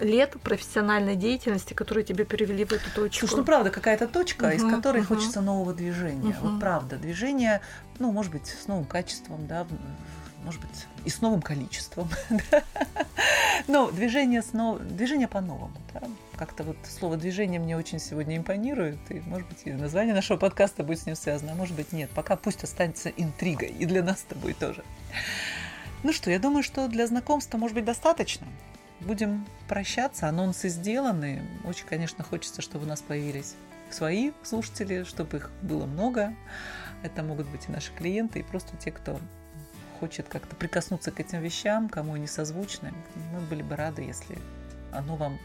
лет 0.00 0.40
профессиональной 0.42 1.16
деятельности, 1.16 1.74
которые 1.74 2.04
тебя 2.04 2.24
перевели 2.24 2.64
в 2.64 2.72
эту 2.72 2.90
точку. 2.94 3.26
Слушай, 3.26 3.40
ну 3.40 3.44
правда, 3.44 3.70
какая-то 3.70 4.08
точка, 4.08 4.46
uh-huh, 4.46 4.56
из 4.56 4.62
которой 4.62 5.02
uh-huh. 5.02 5.06
хочется 5.06 5.40
нового 5.40 5.72
движения. 5.72 6.32
Uh-huh. 6.32 6.50
Вот 6.50 6.60
правда, 6.60 6.96
движение, 6.96 7.60
ну, 7.98 8.12
может 8.12 8.32
быть, 8.32 8.46
с 8.46 8.66
новым 8.66 8.84
качеством, 8.84 9.46
да, 9.46 9.66
может 10.44 10.60
быть, 10.60 10.86
и 11.04 11.10
с 11.10 11.20
новым 11.22 11.40
количеством. 11.40 12.08
Но 13.68 13.90
движение, 13.90 14.42
снова, 14.42 14.78
движение 14.78 15.26
по-новому. 15.26 15.72
Да? 15.94 16.02
Как-то 16.36 16.64
вот 16.64 16.76
слово 16.86 17.16
движение 17.16 17.58
мне 17.58 17.76
очень 17.76 17.98
сегодня 17.98 18.36
импонирует. 18.36 18.98
И, 19.10 19.20
может 19.20 19.48
быть, 19.48 19.62
и 19.64 19.72
название 19.72 20.14
нашего 20.14 20.36
подкаста 20.36 20.84
будет 20.84 21.00
с 21.00 21.06
ним 21.06 21.16
связано, 21.16 21.52
а 21.52 21.54
может 21.54 21.74
быть, 21.74 21.92
нет. 21.92 22.10
Пока 22.10 22.36
пусть 22.36 22.62
останется 22.62 23.08
интригой. 23.08 23.68
И 23.68 23.86
для 23.86 24.02
нас 24.02 24.20
с 24.20 24.24
тобой 24.24 24.52
тоже. 24.52 24.84
Ну 26.02 26.12
что, 26.12 26.30
я 26.30 26.38
думаю, 26.38 26.62
что 26.62 26.88
для 26.88 27.06
знакомства 27.06 27.56
может 27.56 27.74
быть 27.74 27.86
достаточно 27.86 28.46
будем 29.04 29.46
прощаться. 29.68 30.28
Анонсы 30.28 30.68
сделаны. 30.68 31.42
Очень, 31.64 31.86
конечно, 31.86 32.24
хочется, 32.24 32.62
чтобы 32.62 32.84
у 32.84 32.88
нас 32.88 33.00
появились 33.00 33.54
свои 33.90 34.32
слушатели, 34.42 35.04
чтобы 35.04 35.38
их 35.38 35.50
было 35.62 35.86
много. 35.86 36.34
Это 37.02 37.22
могут 37.22 37.48
быть 37.48 37.68
и 37.68 37.72
наши 37.72 37.92
клиенты, 37.92 38.40
и 38.40 38.42
просто 38.42 38.76
те, 38.76 38.90
кто 38.90 39.20
хочет 40.00 40.28
как-то 40.28 40.56
прикоснуться 40.56 41.12
к 41.12 41.20
этим 41.20 41.40
вещам, 41.40 41.88
кому 41.88 42.14
они 42.14 42.26
созвучны, 42.26 42.92
мы 43.32 43.40
были 43.40 43.62
бы 43.62 43.76
рады, 43.76 44.02
если 44.02 44.38
оно 44.92 45.16
вам 45.16 45.38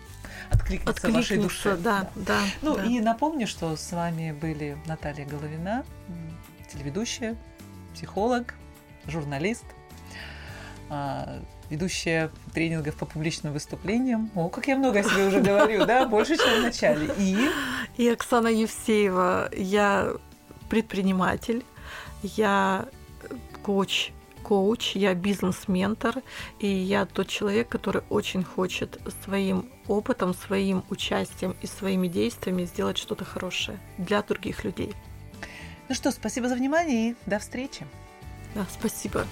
откликнется, 0.49 1.09
в 1.09 1.13
вашей 1.13 1.37
душе. 1.37 1.75
Да, 1.77 2.09
да. 2.15 2.21
да 2.25 2.41
ну 2.61 2.75
да. 2.75 2.85
и 2.85 2.99
напомню, 2.99 3.47
что 3.47 3.75
с 3.75 3.91
вами 3.91 4.31
были 4.31 4.77
Наталья 4.85 5.25
Головина, 5.25 5.85
телеведущая, 6.71 7.35
психолог, 7.93 8.55
журналист, 9.07 9.65
а, 10.89 11.41
ведущая 11.69 12.31
тренингов 12.53 12.95
по 12.95 13.05
публичным 13.05 13.53
выступлениям. 13.53 14.31
О, 14.35 14.49
как 14.49 14.67
я 14.67 14.75
много 14.75 14.99
о 14.99 15.03
себе 15.03 15.27
уже 15.27 15.41
говорю, 15.41 15.85
да, 15.85 16.05
больше, 16.05 16.37
чем 16.37 16.61
в 16.61 16.63
начале. 16.63 17.13
И... 17.17 17.49
И 17.97 18.07
Оксана 18.09 18.47
Евсеева, 18.47 19.49
я 19.55 20.13
предприниматель, 20.69 21.63
я 22.23 22.87
коуч, 23.63 24.11
коуч, 24.43 24.95
я 24.95 25.13
бизнес-ментор, 25.13 26.21
и 26.59 26.67
я 26.67 27.05
тот 27.05 27.27
человек, 27.27 27.69
который 27.69 28.03
очень 28.09 28.43
хочет 28.43 28.99
своим 29.23 29.69
опытом, 29.87 30.33
своим 30.33 30.83
участием 30.89 31.55
и 31.61 31.67
своими 31.67 32.07
действиями 32.07 32.65
сделать 32.65 32.97
что-то 32.97 33.25
хорошее 33.25 33.79
для 33.97 34.21
других 34.21 34.63
людей. 34.63 34.93
Ну 35.87 35.95
что, 35.95 36.11
спасибо 36.11 36.47
за 36.47 36.55
внимание 36.55 37.11
и 37.11 37.15
до 37.25 37.39
встречи. 37.39 37.85
Да, 38.55 38.65
спасибо. 38.71 39.25